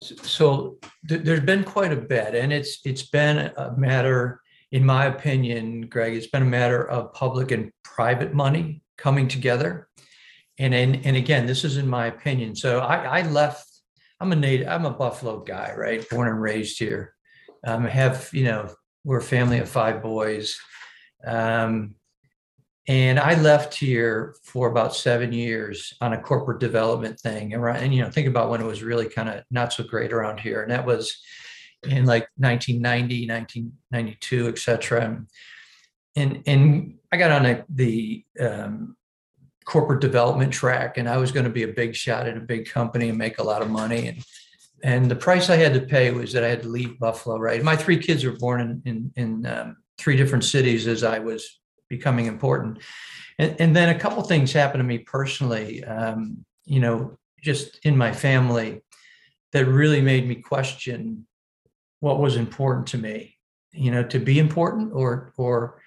So 0.01 0.79
th- 1.07 1.21
there's 1.23 1.39
been 1.41 1.63
quite 1.63 1.93
a 1.93 1.97
bit, 1.97 2.35
and 2.35 2.51
it's 2.51 2.79
it's 2.83 3.03
been 3.03 3.51
a 3.55 3.73
matter, 3.77 4.41
in 4.71 4.85
my 4.85 5.05
opinion, 5.05 5.87
Greg. 5.87 6.13
It's 6.13 6.27
been 6.27 6.41
a 6.41 6.45
matter 6.45 6.85
of 6.89 7.13
public 7.13 7.51
and 7.51 7.71
private 7.83 8.33
money 8.33 8.81
coming 8.97 9.29
together, 9.29 9.87
and 10.59 10.73
and, 10.73 11.05
and 11.05 11.15
again, 11.15 11.45
this 11.45 11.63
is 11.63 11.77
in 11.77 11.87
my 11.87 12.07
opinion. 12.07 12.53
So 12.53 12.79
I, 12.79 13.19
I 13.19 13.21
left 13.29 13.65
I'm 14.23 14.31
a 14.31 14.37
native, 14.37 14.69
I'm 14.69 14.85
a 14.85 14.89
Buffalo 14.89 15.41
guy, 15.41 15.73
right? 15.75 16.09
Born 16.09 16.29
and 16.29 16.41
raised 16.41 16.79
here. 16.79 17.13
Um, 17.67 17.83
have, 17.83 18.29
you 18.31 18.45
know, 18.45 18.73
we're 19.03 19.17
a 19.17 19.21
family 19.21 19.59
of 19.59 19.67
five 19.67 20.01
boys. 20.01 20.57
Um, 21.27 21.95
and 22.87 23.19
I 23.19 23.37
left 23.41 23.73
here 23.73 24.33
for 24.45 24.69
about 24.69 24.95
seven 24.95 25.33
years 25.33 25.93
on 25.99 26.13
a 26.13 26.21
corporate 26.21 26.61
development 26.61 27.19
thing. 27.19 27.53
And, 27.53 27.65
and 27.65 27.93
you 27.93 28.01
know, 28.01 28.09
think 28.09 28.29
about 28.29 28.49
when 28.49 28.61
it 28.61 28.65
was 28.65 28.81
really 28.81 29.09
kind 29.09 29.27
of 29.27 29.43
not 29.51 29.73
so 29.73 29.83
great 29.83 30.13
around 30.13 30.39
here. 30.39 30.61
And 30.61 30.71
that 30.71 30.85
was 30.85 31.21
in 31.83 32.05
like 32.05 32.29
1990, 32.37 33.27
1992, 33.27 34.47
et 34.47 34.57
cetera. 34.57 35.21
And, 36.15 36.43
and 36.45 36.95
I 37.11 37.17
got 37.17 37.31
on 37.31 37.45
a, 37.45 37.65
the 37.67 38.23
um, 38.39 38.95
corporate 39.65 40.01
development 40.01 40.53
track 40.53 40.97
and 40.97 41.07
I 41.07 41.17
was 41.17 41.31
going 41.31 41.45
to 41.45 41.49
be 41.49 41.63
a 41.63 41.67
big 41.67 41.95
shot 41.95 42.27
at 42.27 42.37
a 42.37 42.41
big 42.41 42.69
company 42.69 43.09
and 43.09 43.17
make 43.17 43.39
a 43.39 43.43
lot 43.43 43.61
of 43.61 43.69
money. 43.69 44.07
And 44.07 44.23
and 44.83 45.09
the 45.09 45.15
price 45.15 45.49
I 45.49 45.55
had 45.55 45.73
to 45.75 45.81
pay 45.81 46.11
was 46.11 46.33
that 46.33 46.43
I 46.43 46.49
had 46.49 46.63
to 46.63 46.67
leave 46.67 46.99
Buffalo. 46.99 47.37
Right, 47.37 47.63
my 47.63 47.75
three 47.75 47.97
kids 47.97 48.23
were 48.23 48.37
born 48.37 48.61
in 48.61 48.81
in, 48.85 49.11
in 49.15 49.45
um, 49.45 49.77
three 49.97 50.17
different 50.17 50.43
cities 50.43 50.87
as 50.87 51.03
I 51.03 51.19
was 51.19 51.59
becoming 51.89 52.25
important. 52.25 52.79
And, 53.39 53.55
and 53.59 53.75
then 53.75 53.89
a 53.89 53.99
couple 53.99 54.21
things 54.23 54.51
happened 54.51 54.81
to 54.81 54.83
me 54.83 54.99
personally. 54.99 55.83
Um, 55.83 56.45
you 56.65 56.79
know, 56.79 57.17
just 57.41 57.79
in 57.83 57.97
my 57.97 58.11
family 58.11 58.81
that 59.51 59.65
really 59.65 60.01
made 60.01 60.27
me 60.27 60.35
question 60.35 61.25
what 61.99 62.19
was 62.19 62.35
important 62.35 62.87
to 62.87 62.97
me 62.97 63.37
you 63.73 63.91
know 63.91 64.03
to 64.03 64.19
be 64.19 64.39
important 64.39 64.91
or 64.93 65.33
or 65.37 65.81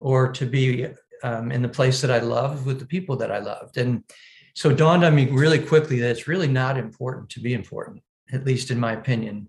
or 0.00 0.32
to 0.32 0.46
be 0.46 0.86
um, 1.22 1.52
in 1.52 1.62
the 1.62 1.68
place 1.68 2.00
that 2.00 2.10
i 2.10 2.18
loved 2.18 2.66
with 2.66 2.78
the 2.78 2.86
people 2.86 3.16
that 3.16 3.30
i 3.30 3.38
loved. 3.38 3.76
And 3.78 4.04
so 4.54 4.70
it 4.70 4.76
dawned 4.76 5.04
on 5.04 5.14
me 5.14 5.30
really 5.30 5.58
quickly 5.58 5.98
that 6.00 6.10
it's 6.10 6.28
really 6.28 6.48
not 6.48 6.76
important 6.76 7.30
to 7.30 7.40
be 7.40 7.54
important 7.54 8.02
at 8.32 8.46
least 8.46 8.70
in 8.70 8.80
my 8.80 8.92
opinion. 8.92 9.48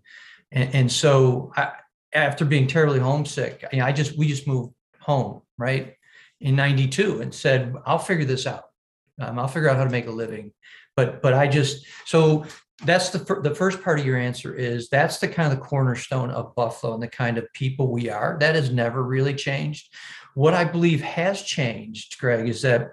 And, 0.52 0.76
and 0.76 0.92
so 0.92 1.52
I, 1.56 1.72
after 2.14 2.46
being 2.46 2.68
terribly 2.68 3.00
homesick 3.00 3.66
I, 3.74 3.82
I 3.82 3.92
just 3.92 4.18
we 4.18 4.28
just 4.28 4.48
moved 4.48 4.74
home 5.00 5.42
right 5.58 5.96
in 6.40 6.56
92 6.56 7.22
and 7.22 7.34
said 7.34 7.74
i'll 7.86 8.00
figure 8.00 8.26
this 8.26 8.48
out. 8.48 8.66
Um, 9.20 9.40
i'll 9.40 9.48
figure 9.48 9.70
out 9.70 9.78
how 9.78 9.84
to 9.84 9.90
make 9.90 10.08
a 10.08 10.12
living. 10.12 10.54
But 10.96 11.22
but 11.22 11.34
i 11.34 11.48
just 11.48 11.86
so 12.06 12.46
that's 12.86 13.10
the 13.10 13.20
fir- 13.20 13.42
the 13.42 13.54
first 13.54 13.82
part 13.82 14.00
of 14.00 14.06
your 14.06 14.18
answer 14.18 14.54
is 14.54 14.90
that's 14.90 15.20
the 15.20 15.28
kind 15.28 15.52
of 15.52 15.60
the 15.60 15.66
cornerstone 15.66 16.32
of 16.32 16.56
buffalo 16.56 16.94
and 16.94 17.04
the 17.04 17.08
kind 17.08 17.38
of 17.38 17.52
people 17.54 17.92
we 17.92 18.10
are. 18.10 18.38
That 18.40 18.56
has 18.56 18.72
never 18.72 19.04
really 19.04 19.34
changed 19.34 19.94
what 20.36 20.54
i 20.54 20.64
believe 20.64 21.02
has 21.02 21.42
changed 21.42 22.18
greg 22.20 22.48
is 22.48 22.62
that 22.62 22.92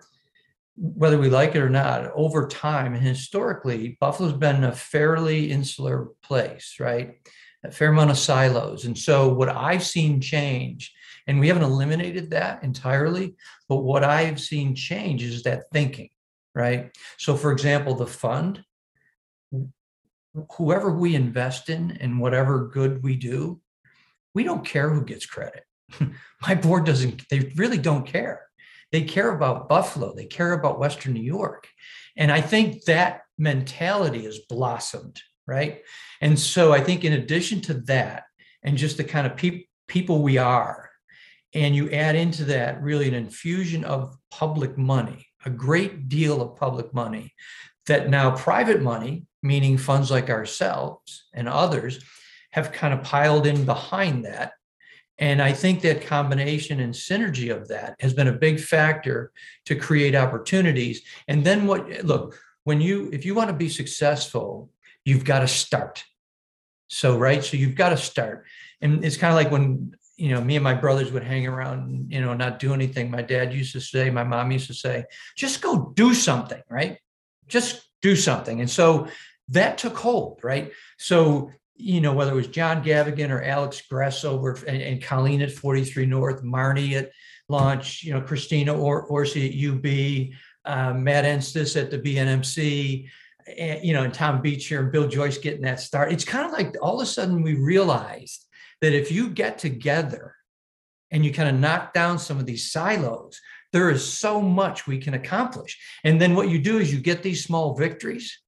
whether 0.76 1.18
we 1.18 1.28
like 1.28 1.54
it 1.54 1.60
or 1.60 1.68
not 1.68 2.10
over 2.12 2.46
time 2.46 2.94
and 2.94 3.02
historically 3.02 3.96
buffalo's 4.00 4.32
been 4.32 4.64
a 4.64 4.72
fairly 4.72 5.50
insular 5.50 6.08
place 6.22 6.76
right? 6.80 7.16
A 7.62 7.70
fair 7.70 7.90
amount 7.90 8.10
of 8.10 8.16
silos. 8.16 8.86
And 8.86 8.96
so 8.96 9.28
what 9.28 9.50
i've 9.50 9.84
seen 9.84 10.20
change 10.20 10.92
and 11.26 11.38
we 11.38 11.48
haven't 11.48 11.64
eliminated 11.64 12.30
that 12.30 12.62
entirely 12.62 13.34
but 13.68 13.82
what 13.82 14.04
i've 14.04 14.40
seen 14.40 14.74
change 14.74 15.22
is 15.22 15.42
that 15.42 15.64
thinking 15.72 16.08
right? 16.54 16.90
So 17.18 17.36
for 17.36 17.52
example 17.52 17.94
the 17.94 18.06
fund 18.06 18.64
whoever 20.56 20.92
we 20.92 21.14
invest 21.14 21.68
in 21.68 21.96
and 22.00 22.20
whatever 22.20 22.68
good 22.68 23.02
we 23.02 23.16
do, 23.16 23.60
we 24.34 24.44
don't 24.44 24.64
care 24.64 24.90
who 24.90 25.04
gets 25.04 25.26
credit. 25.26 25.64
My 26.42 26.54
board 26.54 26.86
doesn't, 26.86 27.28
they 27.28 27.52
really 27.56 27.78
don't 27.78 28.06
care. 28.06 28.42
They 28.92 29.02
care 29.02 29.32
about 29.32 29.68
Buffalo, 29.68 30.14
they 30.14 30.26
care 30.26 30.52
about 30.52 30.78
Western 30.78 31.12
New 31.12 31.22
York. 31.22 31.68
And 32.16 32.32
I 32.32 32.40
think 32.40 32.84
that 32.84 33.22
mentality 33.38 34.24
has 34.24 34.40
blossomed, 34.48 35.20
right? 35.46 35.82
And 36.20 36.38
so 36.38 36.72
I 36.72 36.80
think 36.80 37.04
in 37.04 37.12
addition 37.12 37.60
to 37.62 37.74
that, 37.74 38.24
and 38.62 38.76
just 38.76 38.96
the 38.96 39.04
kind 39.04 39.26
of 39.26 39.36
pe- 39.36 39.64
people 39.88 40.22
we 40.22 40.38
are, 40.38 40.90
and 41.54 41.74
you 41.74 41.90
add 41.90 42.14
into 42.14 42.44
that 42.46 42.82
really 42.82 43.08
an 43.08 43.14
infusion 43.14 43.84
of 43.84 44.16
public 44.30 44.76
money, 44.76 45.26
a 45.44 45.50
great 45.50 46.08
deal 46.08 46.42
of 46.42 46.56
public 46.56 46.92
money 46.92 47.32
that 47.86 48.10
now 48.10 48.36
private 48.36 48.82
money 48.82 49.26
meaning 49.42 49.78
funds 49.78 50.10
like 50.10 50.30
ourselves 50.30 51.24
and 51.34 51.48
others, 51.48 52.02
have 52.52 52.72
kind 52.72 52.92
of 52.92 53.02
piled 53.02 53.46
in 53.46 53.64
behind 53.64 54.24
that. 54.24 54.52
And 55.20 55.42
I 55.42 55.52
think 55.52 55.82
that 55.82 56.06
combination 56.06 56.80
and 56.80 56.94
synergy 56.94 57.54
of 57.54 57.68
that 57.68 57.94
has 58.00 58.14
been 58.14 58.28
a 58.28 58.32
big 58.32 58.58
factor 58.58 59.32
to 59.66 59.76
create 59.76 60.14
opportunities. 60.14 61.02
And 61.28 61.44
then 61.44 61.66
what, 61.66 62.04
look, 62.04 62.40
when 62.64 62.80
you, 62.80 63.10
if 63.12 63.26
you 63.26 63.34
want 63.34 63.48
to 63.50 63.54
be 63.54 63.68
successful, 63.68 64.70
you've 65.04 65.24
got 65.24 65.40
to 65.40 65.48
start. 65.48 66.02
So, 66.88 67.18
right. 67.18 67.44
So 67.44 67.58
you've 67.58 67.76
got 67.76 67.90
to 67.90 67.98
start. 67.98 68.46
And 68.80 69.04
it's 69.04 69.18
kind 69.18 69.30
of 69.30 69.36
like 69.36 69.52
when, 69.52 69.94
you 70.16 70.30
know, 70.30 70.40
me 70.40 70.56
and 70.56 70.64
my 70.64 70.74
brothers 70.74 71.12
would 71.12 71.22
hang 71.22 71.46
around, 71.46 72.10
you 72.10 72.20
know, 72.20 72.34
not 72.34 72.58
do 72.58 72.72
anything. 72.72 73.10
My 73.10 73.22
dad 73.22 73.52
used 73.52 73.72
to 73.74 73.80
say, 73.80 74.10
my 74.10 74.24
mom 74.24 74.50
used 74.50 74.68
to 74.68 74.74
say, 74.74 75.04
just 75.36 75.60
go 75.60 75.92
do 75.94 76.14
something, 76.14 76.62
right? 76.68 76.98
Just 77.46 77.88
do 78.00 78.16
something. 78.16 78.60
And 78.60 78.70
so 78.70 79.08
that 79.48 79.76
took 79.76 79.96
hold, 79.96 80.40
right? 80.42 80.72
So, 80.98 81.50
you 81.80 82.00
know, 82.00 82.12
whether 82.12 82.32
it 82.32 82.36
was 82.36 82.48
John 82.48 82.82
Gavigan 82.84 83.30
or 83.30 83.42
Alex 83.42 83.82
Gress 83.82 84.24
over 84.24 84.58
and, 84.66 84.80
and 84.82 85.02
Colleen 85.02 85.42
at 85.42 85.50
43 85.50 86.06
North, 86.06 86.42
Marnie 86.42 86.92
at 86.92 87.10
launch, 87.48 88.02
you 88.04 88.12
know, 88.12 88.20
Christina 88.20 88.76
or 88.76 89.02
Orsi 89.04 89.48
at 89.48 89.74
UB, 89.74 90.34
um, 90.64 91.02
Matt 91.02 91.24
Enstice 91.24 91.76
at 91.76 91.90
the 91.90 91.98
BNMC, 91.98 93.08
and, 93.58 93.84
you 93.84 93.92
know, 93.92 94.04
and 94.04 94.14
Tom 94.14 94.40
Beecher 94.40 94.80
and 94.80 94.92
Bill 94.92 95.08
Joyce 95.08 95.38
getting 95.38 95.62
that 95.62 95.80
start. 95.80 96.12
It's 96.12 96.24
kind 96.24 96.46
of 96.46 96.52
like 96.52 96.76
all 96.80 97.00
of 97.00 97.02
a 97.02 97.10
sudden 97.10 97.42
we 97.42 97.54
realized 97.54 98.46
that 98.80 98.92
if 98.92 99.10
you 99.10 99.30
get 99.30 99.58
together 99.58 100.34
and 101.10 101.24
you 101.24 101.32
kind 101.32 101.48
of 101.48 101.60
knock 101.60 101.92
down 101.92 102.18
some 102.18 102.38
of 102.38 102.46
these 102.46 102.70
silos, 102.70 103.40
there 103.72 103.90
is 103.90 104.04
so 104.04 104.40
much 104.40 104.86
we 104.86 104.98
can 104.98 105.14
accomplish. 105.14 105.78
And 106.04 106.20
then 106.20 106.34
what 106.34 106.48
you 106.48 106.60
do 106.60 106.78
is 106.78 106.92
you 106.92 107.00
get 107.00 107.22
these 107.22 107.44
small 107.44 107.74
victories 107.74 108.38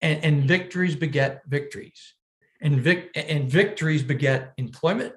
and, 0.00 0.22
and 0.24 0.44
victories 0.44 0.96
beget 0.96 1.42
victories 1.46 2.14
and 2.60 2.80
vic 2.80 3.10
and 3.14 3.50
victories 3.50 4.02
beget 4.02 4.52
employment. 4.56 5.14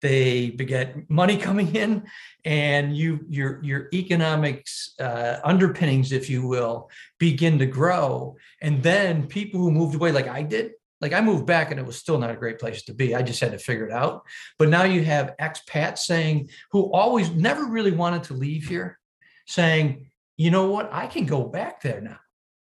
They 0.00 0.50
beget 0.50 1.10
money 1.10 1.36
coming 1.36 1.74
in 1.74 2.04
and 2.44 2.96
you 2.96 3.20
your 3.28 3.62
your 3.64 3.88
economics 3.92 4.94
uh, 5.00 5.38
underpinnings 5.42 6.12
if 6.12 6.30
you 6.30 6.46
will 6.46 6.90
begin 7.18 7.58
to 7.58 7.66
grow. 7.66 8.36
And 8.62 8.82
then 8.82 9.26
people 9.26 9.60
who 9.60 9.70
moved 9.70 9.94
away 9.94 10.12
like 10.12 10.28
i 10.28 10.42
did 10.42 10.72
like 11.00 11.12
i 11.12 11.20
moved 11.20 11.46
back 11.46 11.70
and 11.70 11.80
it 11.80 11.86
was 11.86 11.96
still 11.96 12.18
not 12.18 12.30
a 12.30 12.36
great 12.36 12.60
place 12.60 12.82
to 12.82 12.94
be. 12.94 13.14
I 13.14 13.22
just 13.22 13.40
had 13.40 13.52
to 13.52 13.58
figure 13.58 13.86
it 13.86 13.92
out. 13.92 14.22
But 14.58 14.68
now 14.68 14.84
you 14.84 15.02
have 15.04 15.34
expats 15.40 15.98
saying 15.98 16.50
who 16.70 16.92
always 16.92 17.30
never 17.30 17.64
really 17.66 17.92
wanted 17.92 18.22
to 18.24 18.34
leave 18.34 18.68
here 18.68 18.98
saying 19.46 20.08
you 20.38 20.52
know 20.52 20.70
what? 20.70 20.88
I 20.92 21.08
can 21.08 21.26
go 21.26 21.42
back 21.42 21.82
there 21.82 22.00
now. 22.00 22.20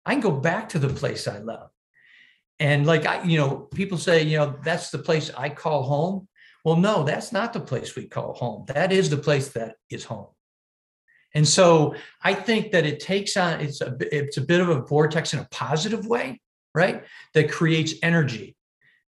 I 0.06 0.12
can 0.12 0.22
go 0.22 0.30
back 0.30 0.70
to 0.70 0.78
the 0.78 0.88
place 0.88 1.28
I 1.28 1.38
love. 1.38 1.70
And 2.60 2.86
like 2.86 3.06
I, 3.06 3.22
you 3.22 3.38
know, 3.38 3.68
people 3.74 3.98
say, 3.98 4.22
you 4.22 4.36
know, 4.36 4.54
that's 4.62 4.90
the 4.90 4.98
place 4.98 5.30
I 5.36 5.48
call 5.48 5.82
home. 5.82 6.28
Well, 6.62 6.76
no, 6.76 7.04
that's 7.04 7.32
not 7.32 7.54
the 7.54 7.60
place 7.60 7.96
we 7.96 8.06
call 8.06 8.34
home. 8.34 8.66
That 8.68 8.92
is 8.92 9.08
the 9.08 9.16
place 9.16 9.48
that 9.54 9.76
is 9.88 10.04
home. 10.04 10.28
And 11.34 11.48
so 11.48 11.94
I 12.22 12.34
think 12.34 12.72
that 12.72 12.84
it 12.84 13.00
takes 13.00 13.36
on 13.36 13.60
it's 13.60 13.80
a 13.80 13.96
it's 14.00 14.36
a 14.36 14.42
bit 14.42 14.60
of 14.60 14.68
a 14.68 14.82
vortex 14.82 15.32
in 15.32 15.38
a 15.38 15.48
positive 15.50 16.06
way, 16.06 16.40
right? 16.74 17.04
That 17.32 17.50
creates 17.50 17.94
energy. 18.02 18.56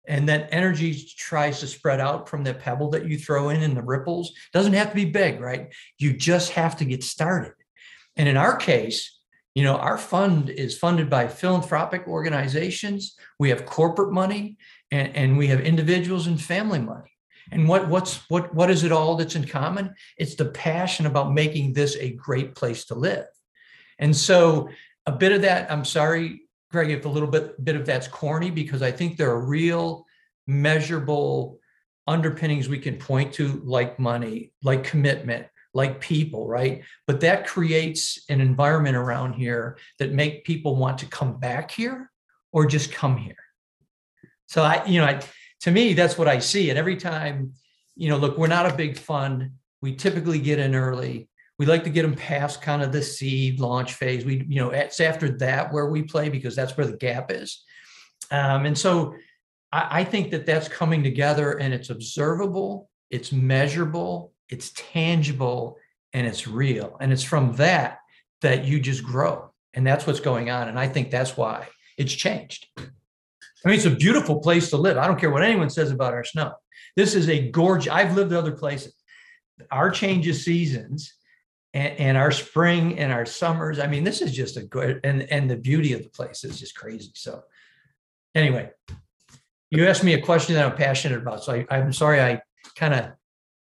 And 0.09 0.29
that 0.29 0.49
energy 0.51 0.95
tries 1.17 1.61
to 1.61 1.67
spread 1.67 2.01
out 2.01 2.29
from 2.29 2.43
the 2.43 2.55
pebble 2.55 2.91
that 2.91 3.07
you 3.07 3.19
throw 3.19 3.51
in 3.51 3.63
and 3.63 3.77
the 3.77 3.83
ripples. 3.83 4.33
Doesn't 4.53 4.73
have 4.73 4.89
to 4.89 4.97
be 4.97 5.05
big, 5.05 5.41
right? 5.41 5.73
You 5.99 6.13
just 6.13 6.51
have 6.53 6.77
to 6.79 6.85
get 6.85 7.05
started. 7.05 7.53
And 8.17 8.29
in 8.29 8.37
our 8.37 8.57
case, 8.57 9.21
you 9.55 9.63
know, 9.63 9.77
our 9.77 9.99
fund 9.99 10.49
is 10.49 10.79
funded 10.79 11.11
by 11.11 11.29
philanthropic 11.29 12.07
organizations. 12.09 13.17
We 13.39 13.51
have 13.51 13.67
corporate 13.67 14.13
money 14.13 14.57
and, 14.91 15.15
and 15.15 15.39
we 15.39 15.49
have 15.49 15.61
individuals 15.61 16.27
and 16.27 16.41
family 16.41 16.79
money. 16.79 17.11
And 17.51 17.69
what 17.69 17.89
what's 17.89 18.29
what 18.31 18.55
what 18.55 18.71
is 18.71 18.85
it 18.85 18.93
all 18.93 19.17
that's 19.17 19.35
in 19.35 19.47
common? 19.47 19.95
It's 20.17 20.37
the 20.37 20.47
passion 20.47 21.07
about 21.07 21.35
making 21.35 21.73
this 21.73 21.97
a 21.97 22.13
great 22.13 22.55
place 22.55 22.87
to 22.87 22.95
live. 22.95 23.27
And 23.99 24.17
so 24.17 24.71
a 25.07 25.13
bit 25.13 25.33
of 25.33 25.43
that, 25.43 25.71
I'm 25.71 25.85
sorry, 25.85 26.43
Greg, 26.71 26.91
if 26.91 27.05
a 27.05 27.09
little 27.09 27.29
bit 27.29 27.63
bit 27.63 27.77
of 27.77 27.85
that's 27.85 28.09
corny, 28.09 28.51
because 28.51 28.81
I 28.81 28.91
think 28.91 29.17
there 29.17 29.31
are 29.31 29.45
real 29.45 30.07
measurable 30.47 31.59
underpinnings 32.07 32.69
we 32.69 32.79
can 32.79 32.97
point 32.97 33.35
to, 33.35 33.61
like 33.65 33.99
money, 33.99 34.53
like 34.63 34.85
commitment, 34.85 35.47
like 35.75 36.01
people, 36.01 36.47
right? 36.47 36.83
But 37.07 37.21
that 37.21 37.47
creates 37.47 38.23
an 38.29 38.41
environment 38.41 38.97
around 38.97 39.35
here 39.35 39.79
that 39.99 40.13
make 40.13 40.45
people 40.45 40.77
want 40.77 40.99
to 40.99 41.07
come 41.07 41.39
back 41.39 41.71
here 41.71 42.11
or 42.53 42.67
just 42.67 42.93
come 42.93 43.17
here. 43.17 43.37
So 44.47 44.63
I, 44.63 44.85
you 44.85 45.01
know, 45.01 45.07
I, 45.07 45.21
to 45.61 45.71
me, 45.71 45.95
that's 45.95 46.19
what 46.19 46.29
I 46.29 46.39
see. 46.39 46.71
And 46.71 46.79
every 46.79 46.97
time, 46.97 47.53
you 47.97 48.09
know, 48.09 48.19
look, 48.19 48.37
we're 48.37 48.49
not 48.49 48.71
a 48.71 48.77
big 48.77 48.99
fund. 48.99 49.53
We 49.81 49.95
typically 49.95 50.39
get 50.39 50.59
in 50.59 50.75
early. 50.75 51.29
We 51.59 51.67
like 51.67 51.85
to 51.85 51.91
get 51.91 52.03
them 52.03 52.15
past 52.15 52.61
kind 52.61 52.83
of 52.83 52.93
the 52.93 53.03
seed 53.03 53.61
launch 53.61 53.95
phase. 53.95 54.25
We, 54.25 54.45
you 54.49 54.61
know, 54.61 54.71
it's 54.71 55.01
after 55.01 55.31
that 55.39 55.73
where 55.73 55.87
we 55.87 56.03
play 56.03 56.29
because 56.29 56.57
that's 56.57 56.77
where 56.77 56.87
the 56.87 56.97
gap 56.97 57.31
is. 57.31 57.63
Um, 58.31 58.67
and 58.67 58.77
so 58.77 59.15
I, 59.71 60.01
I 60.01 60.05
think 60.05 60.31
that 60.33 60.47
that's 60.47 60.69
coming 60.69 61.03
together 61.03 61.53
and 61.53 61.73
it's 61.73 61.91
observable, 61.91 62.91
it's 63.11 63.33
measurable, 63.33 64.32
it's 64.53 64.71
tangible 64.77 65.79
and 66.13 66.27
it's 66.27 66.47
real. 66.47 66.99
And 67.01 67.11
it's 67.11 67.23
from 67.23 67.57
that 67.57 67.99
that 68.43 68.67
you 68.67 68.81
just 68.81 69.03
grow. 69.03 69.51
And 69.73 69.87
that's 69.87 70.07
what's 70.07 70.21
going 70.21 70.51
on. 70.51 70.69
And 70.69 70.79
I 70.79 70.89
think 70.89 71.11
that's 71.11 71.39
why 71.39 71.69
it's 71.97 72.13
changed. 72.13 72.67
I 72.77 72.83
mean, 73.65 73.77
it's 73.77 73.87
a 73.87 73.91
beautiful 73.91 74.41
place 74.41 74.69
to 74.71 74.77
live. 74.77 74.99
I 74.99 75.07
don't 75.07 75.19
care 75.19 75.31
what 75.31 75.43
anyone 75.43 75.71
says 75.71 75.91
about 75.91 76.13
our 76.13 76.25
snow. 76.25 76.53
This 76.97 77.15
is 77.15 77.31
a 77.31 77.51
gorgeous, 77.51 77.91
I've 77.91 78.15
lived 78.15 78.35
other 78.35 78.53
places. 78.53 78.95
Our 79.71 79.91
change 79.91 80.29
of 80.29 80.37
seasons 80.37 81.15
and, 81.73 81.99
and, 81.99 82.19
our 82.19 82.31
spring 82.31 82.99
and 82.99 83.11
our 83.11 83.25
summers. 83.25 83.79
I 83.79 83.87
mean, 83.87 84.05
this 84.05 84.21
is 84.21 84.33
just 84.33 84.59
a 84.59 84.65
good, 84.65 85.01
and, 85.05 85.23
and 85.31 85.49
the 85.49 85.57
beauty 85.57 85.95
of 85.95 86.03
the 86.03 86.11
place 86.11 86.45
is 86.45 86.61
just 86.61 86.77
crazy. 86.77 87.13
So, 87.15 87.43
anyway, 88.35 88.71
you 89.71 89.87
asked 89.87 90.05
me 90.05 90.13
a 90.13 90.21
question 90.21 90.57
that 90.57 90.67
I'm 90.67 90.77
passionate 90.77 91.19
about. 91.19 91.45
So 91.45 91.53
I, 91.55 91.67
I'm 91.71 91.93
sorry 91.95 92.21
I 92.21 92.43
kind 92.77 92.93
of 92.93 93.13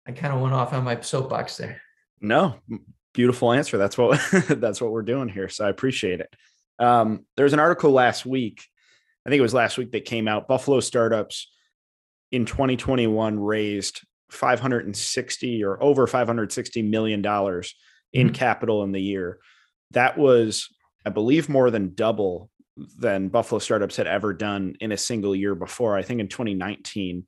I 0.08 0.12
kind 0.12 0.34
of 0.34 0.42
went 0.42 0.54
off 0.54 0.74
on 0.74 0.84
my 0.84 1.00
soapbox 1.02 1.58
there. 1.58 1.82
No, 2.22 2.56
beautiful 3.13 3.52
answer. 3.52 3.78
That's 3.78 3.98
what 3.98 4.20
that's 4.50 4.82
what 4.82 4.92
we're 4.92 5.02
doing 5.02 5.30
here. 5.30 5.50
So 5.50 5.66
I 5.66 5.70
appreciate 5.70 6.20
it. 6.20 6.34
Um, 6.80 7.26
there 7.38 7.44
was 7.46 7.54
an 7.54 7.60
article 7.60 7.92
last 7.92 8.26
week. 8.26 8.63
I 9.26 9.30
think 9.30 9.39
it 9.39 9.44
was 9.44 9.54
last 9.54 9.78
week 9.78 9.92
that 9.92 10.06
came 10.06 10.28
out. 10.28 10.48
Buffalo 10.48 10.80
startups 10.80 11.52
in 12.32 12.46
2021 12.46 13.39
raised 13.39 14.02
560 14.32 15.63
or 15.63 15.82
over 15.82 16.08
560 16.08 16.82
million 16.82 17.22
dollars 17.22 17.76
in 18.12 18.30
Mhm. 18.30 18.34
capital 18.34 18.84
in 18.84 18.92
the 18.92 19.02
year. 19.02 19.39
That 19.92 20.18
was, 20.18 20.70
I 21.06 21.10
believe, 21.10 21.50
more 21.50 21.70
than 21.72 21.94
double 21.94 22.50
than 23.00 23.30
Buffalo 23.30 23.60
startups 23.60 23.96
had 23.98 24.08
ever 24.08 24.34
done 24.34 24.76
in 24.80 24.92
a 24.92 24.98
single 24.98 25.36
year 25.36 25.54
before. 25.56 25.96
I 25.96 26.02
think 26.02 26.20
in 26.20 26.28
2019 26.28 27.26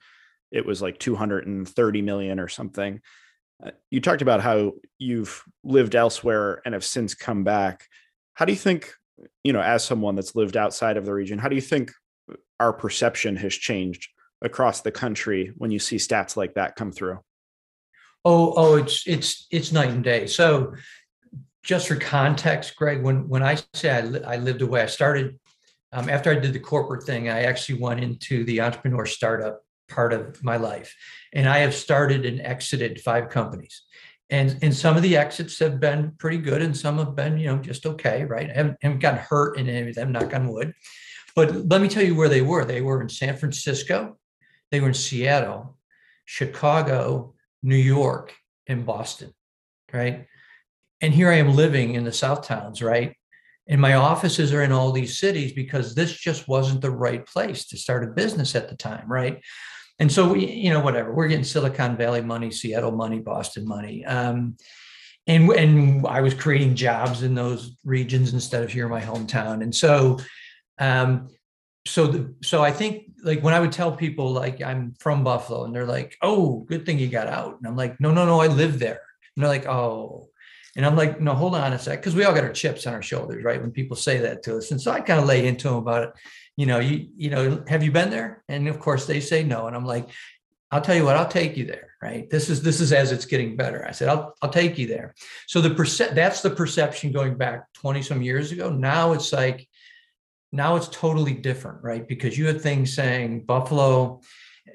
it 0.56 0.66
was 0.66 0.82
like 0.82 0.98
230 0.98 2.02
million 2.02 2.40
or 2.40 2.48
something. 2.48 3.02
Uh, 3.64 3.72
You 3.92 4.00
talked 4.00 4.22
about 4.22 4.42
how 4.42 4.72
you've 4.98 5.44
lived 5.64 5.96
elsewhere 5.96 6.62
and 6.66 6.74
have 6.74 6.84
since 6.84 7.14
come 7.14 7.44
back. 7.44 7.88
How 8.36 8.46
do 8.46 8.54
you 8.54 8.58
think, 8.58 8.94
you 9.44 9.52
know, 9.52 9.62
as 9.62 9.84
someone 9.84 10.16
that's 10.16 10.34
lived 10.34 10.56
outside 10.56 10.96
of 10.96 11.06
the 11.06 11.14
region, 11.14 11.40
how 11.40 11.50
do 11.50 11.56
you 11.56 11.62
think 11.62 11.92
our 12.60 12.72
perception 12.72 13.36
has 13.36 13.54
changed 13.54 14.08
across 14.42 14.82
the 14.82 14.92
country 14.92 15.52
when 15.58 15.72
you 15.72 15.80
see 15.80 15.98
stats 15.98 16.38
like 16.38 16.54
that 16.54 16.78
come 16.78 16.92
through? 16.92 17.20
Oh, 18.24 18.54
oh, 18.56 18.78
it's 18.78 19.06
it's 19.06 19.48
it's 19.52 19.72
night 19.72 19.90
and 19.90 20.04
day. 20.04 20.26
So, 20.26 20.74
just 21.64 21.88
for 21.88 21.96
context, 21.96 22.76
Greg, 22.76 23.04
when 23.04 23.28
when 23.28 23.44
I 23.44 23.58
say 23.74 23.90
I, 23.92 24.02
li- 24.02 24.24
I 24.24 24.38
lived 24.38 24.62
away, 24.62 24.82
I 24.82 24.88
started 24.88 25.38
um, 25.92 26.10
after 26.10 26.32
I 26.32 26.36
did 26.36 26.54
the 26.54 26.60
corporate 26.60 27.04
thing. 27.04 27.30
I 27.30 27.44
actually 27.44 27.80
went 27.80 28.00
into 28.00 28.44
the 28.46 28.62
entrepreneur 28.62 29.06
startup 29.06 29.65
part 29.88 30.14
of 30.14 30.44
my 30.44 30.58
life, 30.58 30.96
and 31.34 31.48
I 31.48 31.60
have 31.60 31.74
started 31.74 32.26
and 32.26 32.42
exited 32.42 33.02
five 33.02 33.30
companies. 33.30 33.84
And 34.30 34.58
and 34.62 34.76
some 34.76 34.98
of 34.98 35.04
the 35.04 35.18
exits 35.18 35.60
have 35.60 35.80
been 35.80 36.14
pretty 36.18 36.38
good, 36.38 36.62
and 36.62 36.76
some 36.76 36.98
have 36.98 37.16
been 37.16 37.38
you 37.38 37.48
know 37.48 37.58
just 37.58 37.86
okay, 37.86 38.26
right? 38.26 38.50
I 38.50 38.54
haven't, 38.54 38.78
haven't 38.82 39.00
gotten 39.00 39.20
hurt 39.20 39.58
in 39.58 39.70
any 39.70 39.90
of 39.90 39.96
them, 39.96 40.12
knock 40.12 40.34
on 40.34 40.48
wood. 40.48 40.74
But 41.36 41.70
let 41.70 41.82
me 41.82 41.90
tell 41.90 42.04
you 42.04 42.16
where 42.16 42.30
they 42.30 42.42
were. 42.42 42.66
They 42.66 42.82
were 42.82 43.02
in 43.02 43.10
San 43.10 43.36
Francisco, 43.38 44.18
they 44.72 44.80
were 44.80 44.88
in 44.88 44.94
Seattle, 44.94 45.78
Chicago, 46.26 47.36
New 47.62 47.76
York, 47.76 48.34
and 48.68 48.86
Boston, 48.86 49.34
right? 49.94 50.28
And 51.02 51.14
here 51.14 51.30
I 51.30 51.36
am 51.36 51.56
living 51.56 51.94
in 51.94 52.04
the 52.04 52.12
South 52.12 52.48
Towns, 52.48 52.82
right? 52.82 53.16
And 53.68 53.82
my 53.82 53.96
offices 53.96 54.54
are 54.54 54.62
in 54.62 54.72
all 54.72 54.92
these 54.92 55.20
cities 55.20 55.54
because 55.54 55.96
this 55.96 56.14
just 56.14 56.48
wasn't 56.48 56.82
the 56.82 56.92
right 56.92 57.26
place 57.26 57.66
to 57.68 57.78
start 57.78 58.04
a 58.04 58.08
business 58.08 58.56
at 58.56 58.70
the 58.70 58.76
time, 58.76 59.12
right? 59.12 59.42
And 60.00 60.12
so 60.12 60.34
we, 60.34 60.46
you 60.46 60.72
know, 60.72 60.82
whatever, 60.82 61.14
we're 61.14 61.28
getting 61.28 61.46
Silicon 61.46 61.96
Valley 61.96 62.22
money, 62.22 62.52
Seattle 62.52 62.92
money, 62.92 63.20
Boston 63.20 63.68
money. 63.68 64.04
Um, 64.06 64.58
and, 65.28 65.50
and 65.52 66.06
I 66.06 66.22
was 66.22 66.34
creating 66.34 66.76
jobs 66.76 67.24
in 67.24 67.34
those 67.34 67.78
regions 67.86 68.34
instead 68.34 68.64
of 68.64 68.72
here 68.72 68.86
in 68.86 68.92
my 68.92 69.02
hometown. 69.02 69.64
And 69.64 69.74
so 69.74 70.20
um, 70.80 71.30
so 71.88 72.08
the, 72.08 72.36
so 72.44 72.64
I 72.64 72.72
think 72.72 73.12
like 73.24 73.42
when 73.42 73.54
I 73.54 73.60
would 73.60 73.72
tell 73.72 73.92
people 73.92 74.32
like 74.32 74.62
I'm 74.62 74.96
from 75.00 75.24
Buffalo 75.24 75.66
and 75.66 75.76
they're 75.76 75.86
like, 75.86 76.18
"Oh, 76.22 76.66
good 76.68 76.86
thing 76.86 77.00
you 77.00 77.08
got 77.08 77.28
out," 77.28 77.58
and 77.58 77.68
I'm 77.68 77.76
like, 77.76 78.00
"No, 78.00 78.12
no, 78.12 78.26
no, 78.26 78.42
I 78.42 78.48
live 78.48 78.80
there," 78.80 79.02
and 79.36 79.44
they're 79.44 79.50
like, 79.50 79.68
"Oh," 79.68 80.30
and 80.76 80.86
I'm 80.86 80.96
like, 80.96 81.22
"No, 81.22 81.34
hold 81.34 81.56
on 81.56 81.74
a 81.74 81.80
sec," 81.80 82.00
because 82.00 82.16
we 82.16 82.24
all 82.24 82.34
got 82.34 82.44
our 82.44 82.52
chips 82.52 82.88
on 82.88 82.94
our 82.94 83.04
shoulders, 83.04 83.44
right? 83.44 83.62
When 83.62 83.72
people 83.72 83.96
say 83.96 84.18
that 84.20 84.44
to 84.44 84.58
us, 84.58 84.72
and 84.72 84.82
so 84.82 84.92
I 84.92 85.00
kind 85.00 85.20
of 85.20 85.28
lay 85.28 85.48
into 85.48 85.70
them 85.70 85.78
about 85.78 86.04
it. 86.04 86.10
You 86.58 86.66
know, 86.66 86.80
you 86.80 87.10
you 87.16 87.30
know, 87.30 87.64
have 87.68 87.84
you 87.84 87.92
been 87.92 88.10
there? 88.10 88.44
And 88.48 88.68
of 88.68 88.80
course 88.80 89.06
they 89.06 89.20
say 89.20 89.44
no, 89.44 89.68
and 89.68 89.76
I'm 89.76 89.86
like, 89.86 90.10
I'll 90.72 90.82
tell 90.82 90.96
you 90.96 91.06
what, 91.06 91.16
I'll 91.16 91.28
take 91.28 91.58
you 91.58 91.66
there, 91.66 91.92
right? 92.02 92.30
This 92.30 92.50
is 92.50 92.62
this 92.62 92.82
is 92.82 92.92
as 92.92 93.12
it's 93.12 93.26
getting 93.26 93.56
better. 93.56 93.86
I 93.88 93.92
said, 93.92 94.10
I'll 94.10 94.36
I'll 94.42 94.50
take 94.50 94.78
you 94.78 94.88
there. 94.88 95.14
So 95.48 95.62
the 95.62 95.74
percent 95.74 96.16
that's 96.16 96.42
the 96.42 96.50
perception 96.50 97.12
going 97.12 97.36
back 97.38 97.72
20 97.74 98.02
some 98.02 98.22
years 98.22 98.52
ago. 98.52 98.70
Now 98.70 99.14
it's 99.14 99.32
like 99.32 99.68
now 100.52 100.76
it's 100.76 100.88
totally 100.88 101.34
different, 101.34 101.84
right? 101.84 102.08
Because 102.08 102.38
you 102.38 102.48
have 102.48 102.62
things 102.62 102.94
saying 102.94 103.46
Buffalo, 103.46 104.22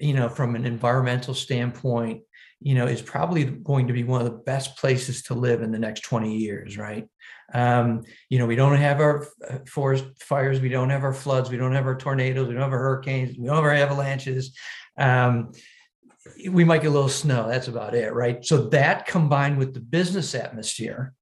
you 0.00 0.14
know, 0.14 0.28
from 0.28 0.54
an 0.54 0.66
environmental 0.66 1.34
standpoint, 1.34 2.22
you 2.60 2.74
know, 2.74 2.86
is 2.86 3.02
probably 3.02 3.44
going 3.44 3.86
to 3.86 3.92
be 3.92 4.04
one 4.04 4.20
of 4.20 4.26
the 4.26 4.38
best 4.38 4.76
places 4.76 5.22
to 5.22 5.34
live 5.34 5.62
in 5.62 5.72
the 5.72 5.78
next 5.78 6.00
20 6.02 6.36
years, 6.36 6.76
right? 6.76 7.08
Um, 7.52 8.02
you 8.28 8.38
know, 8.38 8.46
we 8.46 8.54
don't 8.54 8.76
have 8.76 9.00
our 9.00 9.26
uh, 9.48 9.58
forest 9.66 10.04
fires, 10.20 10.60
we 10.60 10.68
don't 10.68 10.90
have 10.90 11.02
our 11.02 11.14
floods, 11.14 11.50
we 11.50 11.56
don't 11.56 11.74
have 11.74 11.86
our 11.86 11.96
tornadoes, 11.96 12.46
we 12.46 12.54
don't 12.54 12.62
have 12.62 12.72
our 12.72 12.78
hurricanes, 12.78 13.36
we 13.36 13.46
don't 13.46 13.56
have 13.56 13.64
our 13.64 13.74
avalanches. 13.74 14.56
Um, 14.96 15.52
we 16.48 16.64
might 16.64 16.82
get 16.82 16.88
a 16.88 16.92
little 16.92 17.08
snow. 17.08 17.48
That's 17.48 17.68
about 17.68 17.94
it, 17.94 18.12
right? 18.12 18.44
So 18.44 18.68
that 18.68 19.06
combined 19.06 19.58
with 19.58 19.74
the 19.74 19.80
business 19.80 20.34
atmosphere 20.34 21.14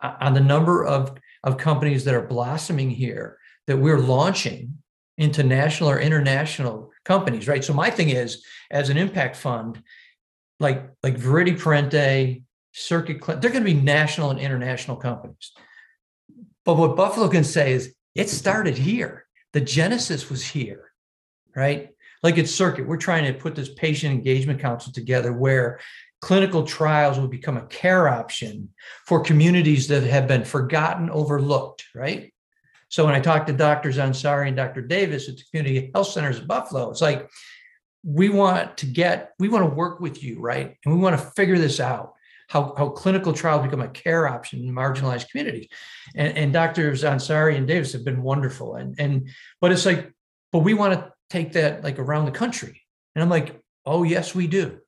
uh, 0.00 0.14
on 0.20 0.34
the 0.34 0.40
number 0.40 0.84
of 0.84 1.16
of 1.44 1.58
companies 1.58 2.04
that 2.04 2.14
are 2.14 2.26
blossoming 2.26 2.90
here 2.90 3.38
that 3.66 3.76
we're 3.76 4.00
launching 4.00 4.78
into 5.18 5.42
national 5.42 5.90
or 5.90 6.00
international 6.00 6.90
companies, 7.04 7.46
right? 7.48 7.64
So 7.64 7.72
my 7.72 7.90
thing 7.90 8.10
is, 8.10 8.44
as 8.70 8.90
an 8.90 8.96
impact 8.96 9.36
fund, 9.36 9.82
like 10.60 10.90
like 11.02 11.16
Viridi 11.16 11.58
Parente, 11.58 12.42
Circuit, 12.72 13.20
they're 13.40 13.50
going 13.50 13.64
to 13.64 13.74
be 13.74 13.74
national 13.74 14.30
and 14.30 14.38
international 14.38 14.96
companies. 14.96 15.52
But 16.64 16.76
what 16.76 16.96
Buffalo 16.96 17.28
can 17.28 17.44
say 17.44 17.72
is, 17.72 17.94
it 18.14 18.28
started 18.28 18.76
here. 18.76 19.26
The 19.52 19.60
genesis 19.60 20.28
was 20.28 20.44
here, 20.44 20.90
right? 21.54 21.90
Like 22.22 22.38
at 22.38 22.48
Circuit, 22.48 22.86
we're 22.86 22.96
trying 22.96 23.32
to 23.32 23.38
put 23.38 23.54
this 23.54 23.72
patient 23.72 24.12
engagement 24.12 24.60
council 24.60 24.92
together 24.92 25.32
where 25.32 25.80
clinical 26.20 26.64
trials 26.64 27.18
will 27.18 27.28
become 27.28 27.56
a 27.56 27.66
care 27.66 28.08
option 28.08 28.70
for 29.06 29.20
communities 29.20 29.88
that 29.88 30.02
have 30.02 30.26
been 30.26 30.44
forgotten, 30.44 31.08
overlooked, 31.10 31.84
right? 31.94 32.32
So 32.88 33.04
when 33.04 33.14
I 33.14 33.20
talk 33.20 33.46
to 33.46 33.52
Doctors 33.52 33.98
Ansari 33.98 34.48
and 34.48 34.56
Dr. 34.56 34.82
Davis 34.82 35.28
at 35.28 35.36
the 35.36 35.44
community 35.50 35.90
health 35.94 36.08
centers 36.08 36.38
of 36.38 36.46
Buffalo, 36.46 36.90
it's 36.90 37.02
like 37.02 37.28
we 38.08 38.28
want 38.28 38.76
to 38.78 38.86
get, 38.86 39.32
we 39.40 39.48
want 39.48 39.68
to 39.68 39.74
work 39.74 39.98
with 39.98 40.22
you, 40.22 40.40
right? 40.40 40.76
And 40.84 40.94
we 40.94 41.00
want 41.00 41.18
to 41.18 41.26
figure 41.32 41.58
this 41.58 41.80
out. 41.80 42.12
How, 42.48 42.72
how 42.78 42.90
clinical 42.90 43.32
trials 43.32 43.64
become 43.64 43.82
a 43.82 43.88
care 43.88 44.28
option 44.28 44.60
in 44.60 44.72
marginalized 44.72 45.28
communities. 45.30 45.66
And, 46.14 46.38
and 46.38 46.52
Doctors 46.52 47.02
Ansari 47.02 47.56
and 47.56 47.66
Davis 47.66 47.92
have 47.92 48.04
been 48.04 48.22
wonderful. 48.22 48.76
And, 48.76 48.94
and 49.00 49.28
but 49.60 49.72
it's 49.72 49.84
like, 49.84 50.12
but 50.52 50.60
we 50.60 50.72
want 50.72 50.94
to 50.94 51.12
take 51.28 51.54
that 51.54 51.82
like 51.82 51.98
around 51.98 52.26
the 52.26 52.30
country. 52.30 52.82
And 53.16 53.22
I'm 53.24 53.30
like, 53.30 53.60
oh 53.84 54.04
yes, 54.04 54.32
we 54.32 54.46
do. 54.46 54.78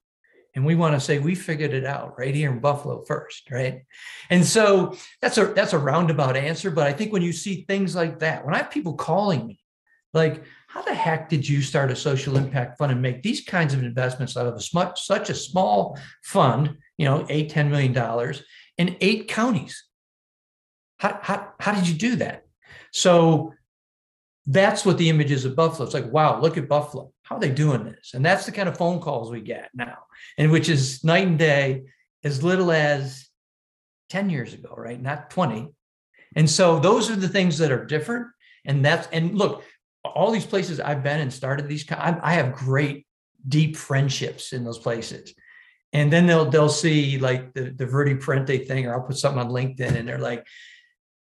And 0.55 0.65
we 0.65 0.77
want 0.77 0.95
to 0.95 1.01
say 1.01 1.19
we 1.19 1.35
figured 1.35 1.75
it 1.75 1.85
out 1.85 2.17
right 2.17 2.35
here 2.35 2.53
in 2.53 2.61
Buffalo 2.61 3.03
first, 3.03 3.51
right? 3.51 3.83
And 4.31 4.47
so 4.47 4.97
that's 5.21 5.39
a 5.39 5.47
that's 5.47 5.73
a 5.73 5.79
roundabout 5.79 6.37
answer, 6.37 6.71
but 6.71 6.87
I 6.87 6.93
think 6.93 7.13
when 7.13 7.23
you 7.23 7.33
see 7.33 7.65
things 7.65 7.97
like 7.97 8.21
that, 8.21 8.45
when 8.45 8.55
I 8.55 8.59
have 8.59 8.71
people 8.71 8.95
calling 8.95 9.47
me, 9.47 9.61
like, 10.15 10.45
how 10.79 10.85
the 10.85 10.95
heck 10.95 11.29
did 11.29 11.49
you 11.49 11.61
start 11.61 11.91
a 11.91 11.97
social 11.97 12.37
impact 12.37 12.79
fund 12.79 12.93
and 12.93 13.03
make 13.03 13.21
these 13.21 13.41
kinds 13.41 13.75
of 13.75 13.83
investments 13.83 14.37
out 14.37 14.47
of 14.47 14.55
a 14.55 14.61
such 14.97 15.29
a 15.29 15.35
small 15.35 15.99
fund, 16.23 16.77
you 16.97 17.05
know, 17.05 17.27
eight, 17.29 17.51
$10 17.51 17.69
million 17.69 18.35
in 18.77 18.97
eight 19.01 19.27
counties? 19.27 19.85
How, 20.99 21.19
how, 21.21 21.49
how 21.59 21.73
did 21.75 21.89
you 21.89 21.95
do 21.95 22.17
that? 22.17 22.45
So 22.93 23.55
that's 24.47 24.85
what 24.85 24.99
the 24.99 25.09
image 25.09 25.33
is 25.33 25.45
of 25.45 25.57
Buffalo. 25.57 25.85
It's 25.85 25.95
like, 25.95 26.13
wow, 26.13 26.41
look 26.41 26.57
at 26.57 26.69
Buffalo. 26.69 27.13
How 27.23 27.37
are 27.37 27.41
they 27.41 27.51
doing 27.51 27.85
this? 27.85 28.13
And 28.15 28.25
that's 28.25 28.47
the 28.47 28.53
kind 28.53 28.69
of 28.69 28.79
phone 28.79 29.01
calls 29.01 29.33
we 29.33 29.41
get 29.41 29.71
now, 29.75 29.99
and 30.39 30.53
which 30.53 30.69
is 30.69 31.03
night 31.03 31.27
and 31.27 31.39
day, 31.39 31.87
as 32.23 32.45
little 32.45 32.71
as 32.71 33.29
10 34.11 34.31
years 34.31 34.55
ago, 34.55 34.75
right? 34.77 35.01
Not 35.01 35.31
20. 35.31 35.71
And 36.37 36.49
so 36.49 36.79
those 36.79 37.11
are 37.11 37.17
the 37.17 37.29
things 37.29 37.59
that 37.59 37.73
are 37.73 37.85
different. 37.85 38.29
And 38.65 38.85
that's, 38.85 39.09
and 39.13 39.37
look, 39.37 39.65
all 40.15 40.31
these 40.31 40.47
places 40.47 40.81
I've 40.81 41.03
been 41.03 41.21
and 41.21 41.33
started 41.33 41.69
these, 41.69 41.91
I, 41.91 42.19
I 42.23 42.33
have 42.35 42.55
great, 42.55 43.07
deep 43.47 43.77
friendships 43.77 44.53
in 44.53 44.65
those 44.65 44.79
places. 44.79 45.35
And 45.93 46.13
then 46.13 46.27
they'll 46.27 46.51
they'll 46.51 46.69
see 46.69 47.19
like 47.19 47.55
the 47.55 47.71
the 47.71 47.87
Viridi 47.87 48.23
Parente 48.23 48.67
thing, 48.67 48.87
or 48.87 48.95
I'll 48.95 49.07
put 49.07 49.17
something 49.17 49.41
on 49.41 49.49
LinkedIn, 49.49 49.97
and 49.97 50.07
they're 50.07 50.19
like, 50.19 50.47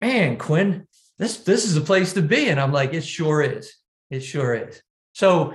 "Man, 0.01 0.37
Quinn, 0.37 0.87
this 1.19 1.37
this 1.37 1.65
is 1.65 1.77
a 1.77 1.81
place 1.81 2.13
to 2.13 2.23
be." 2.23 2.49
And 2.49 2.59
I'm 2.59 2.71
like, 2.71 2.95
"It 2.95 3.01
sure 3.01 3.43
is. 3.43 3.71
It 4.09 4.21
sure 4.21 4.55
is." 4.55 4.81
So, 5.13 5.53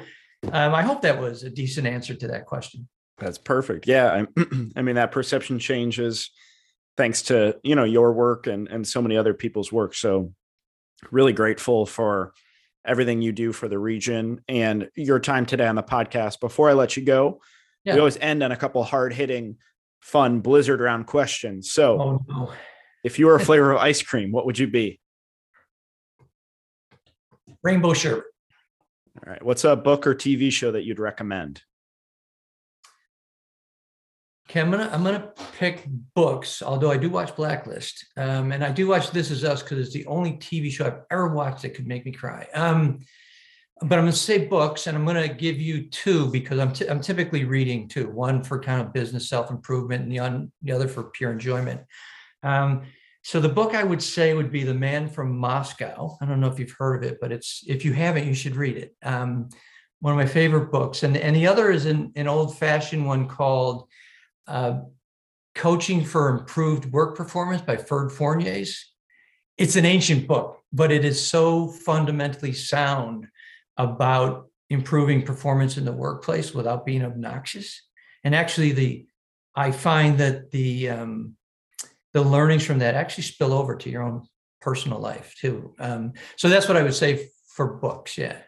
um, 0.53 0.75
I 0.75 0.83
hope 0.83 1.03
that 1.03 1.21
was 1.21 1.43
a 1.43 1.51
decent 1.51 1.89
answer 1.89 2.15
to 2.15 2.29
that 2.29 2.47
question. 2.47 2.89
That's 3.19 3.39
perfect. 3.39 3.89
Yeah, 3.89 4.25
I, 4.37 4.43
I 4.77 4.83
mean 4.83 4.95
that 4.95 5.11
perception 5.11 5.59
changes 5.59 6.31
thanks 6.97 7.23
to 7.23 7.59
you 7.65 7.75
know 7.75 7.85
your 7.85 8.13
work 8.13 8.47
and 8.47 8.69
and 8.69 8.87
so 8.87 9.03
many 9.03 9.17
other 9.17 9.35
people's 9.35 9.73
work. 9.73 9.95
So 9.95 10.33
really 11.11 11.33
grateful 11.33 11.87
for 11.87 12.33
everything 12.85 13.23
you 13.23 13.33
do 13.33 13.53
for 13.53 13.69
the 13.69 13.79
region 13.79 14.41
and 14.49 14.89
your 14.95 15.19
time 15.21 15.47
today 15.47 15.67
on 15.67 15.75
the 15.75 15.83
podcast. 15.83 16.41
Before 16.41 16.69
I 16.69 16.75
let 16.75 16.97
you 16.97 17.05
go, 17.05 17.41
Yeah. 17.85 17.95
we 17.95 17.99
always 18.01 18.19
end 18.19 18.43
on 18.43 18.53
a 18.53 18.57
couple 18.57 18.83
hard 18.85 19.13
hitting, 19.13 19.57
fun 20.01 20.41
blizzard 20.41 20.81
round 20.81 21.07
questions. 21.07 21.71
So 21.73 22.01
Oh 22.01 22.25
no, 22.29 22.53
if 23.03 23.19
you 23.19 23.27
were 23.27 23.37
a 23.37 23.41
flavor 23.41 23.73
of 23.73 23.79
ice 23.79 24.03
cream, 24.03 24.33
what 24.33 24.47
would 24.47 24.59
you 24.59 24.67
be? 24.67 25.01
rainbow 27.63 27.95
sherbet. 27.95 28.25
All 29.27 29.33
right. 29.33 29.43
What's 29.43 29.65
a 29.65 29.75
book 29.77 30.07
or 30.07 30.15
TV 30.15 30.51
show 30.53 30.73
that 30.73 30.85
you'd 30.85 30.99
recommend? 30.99 31.63
Okay, 34.55 34.61
I'm 34.61 34.71
gonna 34.71 34.89
I'm 34.93 35.03
gonna 35.03 35.33
pick 35.59 35.85
books. 36.15 36.63
Although 36.63 36.93
I 36.93 36.97
do 36.97 37.11
watch 37.11 37.35
Blacklist, 37.35 38.07
um, 38.17 38.53
and 38.53 38.65
I 38.65 38.71
do 38.71 38.87
watch 38.87 39.11
This 39.11 39.33
Is 39.33 39.43
Us 39.43 39.65
because 39.65 39.81
it's 39.81 39.93
the 39.93 40.07
only 40.07 40.35
TV 40.35 40.71
show 40.71 40.87
I've 40.87 41.01
ever 41.11 41.35
watched 41.35 41.63
that 41.63 41.75
could 41.75 41.89
make 41.89 42.07
me 42.07 42.13
cry. 42.13 42.47
Um, 42.55 43.01
but 43.81 43.99
I'm 43.99 44.05
gonna 44.05 44.13
say 44.13 44.47
books, 44.47 44.87
and 44.87 44.97
I'm 44.97 45.05
gonna 45.05 45.27
give 45.27 45.61
you 45.61 45.91
two 45.91 46.31
because 46.31 46.61
I'm 46.61 46.73
t- 46.73 46.87
I'm 46.87 47.01
typically 47.01 47.45
reading 47.45 47.89
two. 47.89 48.09
One 48.09 48.45
for 48.45 48.61
kind 48.61 48.81
of 48.81 48.93
business 48.93 49.29
self 49.29 49.51
improvement, 49.51 50.05
and 50.05 50.13
the, 50.13 50.51
the 50.63 50.71
other 50.71 50.87
for 50.87 51.11
pure 51.11 51.33
enjoyment. 51.33 51.81
Um, 52.45 52.83
so 53.23 53.41
the 53.41 53.49
book 53.49 53.75
I 53.75 53.83
would 53.83 54.05
say 54.05 54.35
would 54.35 54.53
be 54.53 54.63
The 54.63 54.73
Man 54.73 55.09
from 55.09 55.37
Moscow. 55.37 56.17
I 56.23 56.27
don't 56.27 56.39
know 56.39 56.47
if 56.47 56.61
you've 56.61 56.77
heard 56.79 57.03
of 57.03 57.11
it, 57.11 57.19
but 57.21 57.33
it's 57.33 57.65
if 57.67 57.85
you 57.85 57.93
haven't, 57.93 58.29
you 58.29 58.35
should 58.35 58.55
read 58.55 58.77
it. 58.77 58.95
Um, 59.03 59.49
one 59.99 60.13
of 60.13 60.17
my 60.17 60.33
favorite 60.33 60.71
books, 60.71 61.03
and 61.03 61.17
and 61.17 61.35
the 61.35 61.49
other 61.49 61.73
is 61.73 61.87
an, 61.87 62.13
an 62.15 62.29
old 62.29 62.57
fashioned 62.57 63.05
one 63.05 63.27
called 63.27 63.89
uh, 64.47 64.81
Coaching 65.55 66.05
for 66.05 66.31
Improved 66.31 66.87
Work 66.87 67.17
Performance 67.17 67.63
by 67.63 67.77
Ferd 67.77 68.11
Fournies. 68.11 68.77
It's 69.57 69.77
an 69.77 69.85
ancient 69.85 70.27
book, 70.27 70.61
but 70.73 70.91
it 70.91 71.05
is 71.05 71.25
so 71.25 71.69
fundamentally 71.69 72.53
sound 72.53 73.29
about 73.77 74.49
improving 74.71 75.23
performance 75.23 75.77
in 75.77 75.85
the 75.85 75.93
workplace 75.93 76.53
without 76.53 76.85
being 76.85 77.05
obnoxious. 77.05 77.81
And 78.25 78.35
actually, 78.35 78.73
the 78.73 79.07
I 79.55 79.71
find 79.71 80.19
that 80.19 80.51
the 80.51 80.91
um, 80.91 81.37
the 82.13 82.23
learnings 82.23 82.65
from 82.65 82.81
that 82.81 82.95
actually 82.95 83.25
spill 83.25 83.53
over 83.53 83.77
to 83.77 83.91
your 83.91 84.03
own 84.03 84.27
personal 84.61 84.99
life 84.99 85.35
too. 85.41 85.75
Um, 85.79 86.15
so 86.37 86.49
that's 86.49 86.67
what 86.67 86.77
I 86.77 86.83
would 86.83 86.95
say 86.95 87.29
for 87.55 87.75
books. 87.75 88.19
Yeah. 88.19 88.39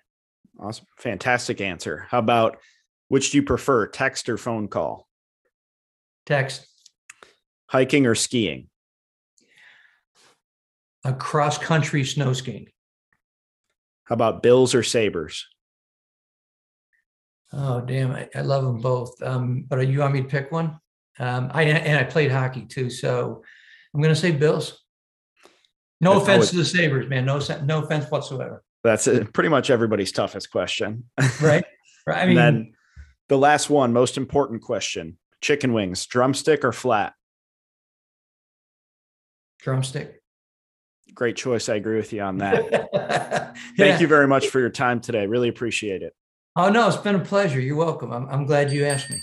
Awesome. 0.59 0.87
Fantastic 0.99 1.61
answer. 1.61 2.07
How 2.09 2.19
about 2.19 2.59
which 3.09 3.31
do 3.31 3.39
you 3.39 3.43
prefer, 3.43 3.87
text 3.87 4.29
or 4.29 4.39
phone 4.39 4.69
call? 4.69 5.07
Text. 6.27 6.67
Hiking 7.69 8.07
or 8.07 8.15
skiing? 8.15 8.69
A 11.05 11.13
cross 11.13 11.57
country 11.57 12.05
snow 12.05 12.33
skiing. 12.33 12.67
How 14.05 14.15
about 14.15 14.43
Bills 14.43 14.75
or 14.75 14.83
Sabres? 14.83 15.47
Oh, 17.53 17.81
damn. 17.81 18.13
I, 18.13 18.29
I 18.35 18.41
love 18.41 18.65
them 18.65 18.81
both. 18.81 19.23
Um, 19.23 19.65
but 19.69 19.87
you 19.87 20.01
want 20.01 20.15
me 20.15 20.23
to 20.23 20.29
pick 20.29 20.51
one? 20.51 20.79
Um, 21.19 21.51
I 21.55 21.63
and 21.63 21.99
I 21.99 22.05
played 22.05 22.31
hockey 22.31 22.67
too, 22.67 22.91
so 22.91 23.43
I'm 23.95 24.03
going 24.03 24.15
to 24.15 24.21
say 24.21 24.33
Bills. 24.33 24.85
No 26.01 26.13
That's 26.13 26.23
offense 26.23 26.35
always- 26.35 26.51
to 26.51 26.57
the 26.57 26.65
Sabres, 26.65 27.09
man. 27.09 27.25
No, 27.25 27.41
no 27.65 27.83
offense 27.83 28.11
whatsoever. 28.11 28.63
That's 28.85 29.09
uh, 29.09 29.25
pretty 29.33 29.49
much 29.49 29.71
everybody's 29.71 30.13
toughest 30.13 30.51
question. 30.51 31.05
Right? 31.41 31.65
right. 32.07 32.19
I 32.19 32.21
and 32.21 32.29
mean, 32.29 32.37
then 32.37 32.73
the 33.29 33.39
last 33.39 33.71
one, 33.71 33.93
most 33.93 34.17
important 34.17 34.63
question 34.63 35.17
chicken 35.41 35.73
wings, 35.73 36.07
drumstick 36.07 36.65
or 36.65 36.73
flat? 36.73 37.15
drumstick. 39.67 40.23
Great 41.13 41.35
choice. 41.35 41.69
I 41.69 41.75
agree 41.75 41.97
with 41.97 42.13
you 42.13 42.23
on 42.23 42.39
that. 42.39 42.71
Thank 42.95 43.77
Thank 43.77 44.01
you 44.01 44.07
very 44.07 44.29
much 44.29 44.47
for 44.47 44.61
your 44.61 44.71
time 44.71 45.01
today. 45.01 45.27
Really 45.27 45.49
appreciate 45.49 46.03
it. 46.03 46.15
Oh 46.55 46.69
no, 46.69 46.87
it's 46.87 46.97
been 46.97 47.17
a 47.17 47.25
pleasure. 47.25 47.59
You're 47.59 47.75
welcome. 47.75 48.13
I'm, 48.13 48.29
I'm 48.29 48.47
glad 48.47 48.71
you 48.71 48.85
asked 48.85 49.11
me. 49.11 49.21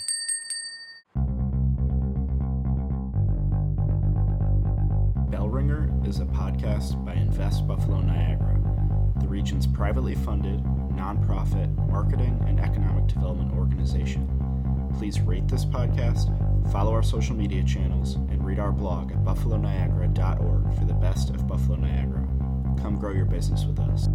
Bellringer 5.30 5.90
is 6.06 6.20
a 6.20 6.26
podcast 6.26 7.02
by 7.06 7.14
Invest 7.14 7.66
Buffalo 7.66 8.02
Niagara, 8.02 8.60
the 9.22 9.28
region's 9.28 9.66
privately 9.66 10.14
funded, 10.14 10.62
nonprofit 10.92 11.74
marketing 11.88 12.38
and 12.46 12.60
economic 12.60 13.06
development 13.06 13.54
organization. 13.54 14.28
Please 14.98 15.20
rate 15.20 15.46
this 15.48 15.64
podcast, 15.64 16.30
follow 16.72 16.92
our 16.92 17.02
social 17.02 17.36
media 17.36 17.62
channels, 17.62 18.14
and 18.14 18.44
read 18.44 18.58
our 18.58 18.72
blog 18.72 19.12
at 19.12 19.24
buffaloniagara.org 19.24 20.78
for 20.78 20.84
the 20.84 20.94
best 20.94 21.30
of 21.30 21.46
Buffalo 21.46 21.76
Niagara. 21.76 22.26
Come 22.80 22.96
grow 22.98 23.12
your 23.12 23.26
business 23.26 23.64
with 23.64 23.78
us. 23.80 24.08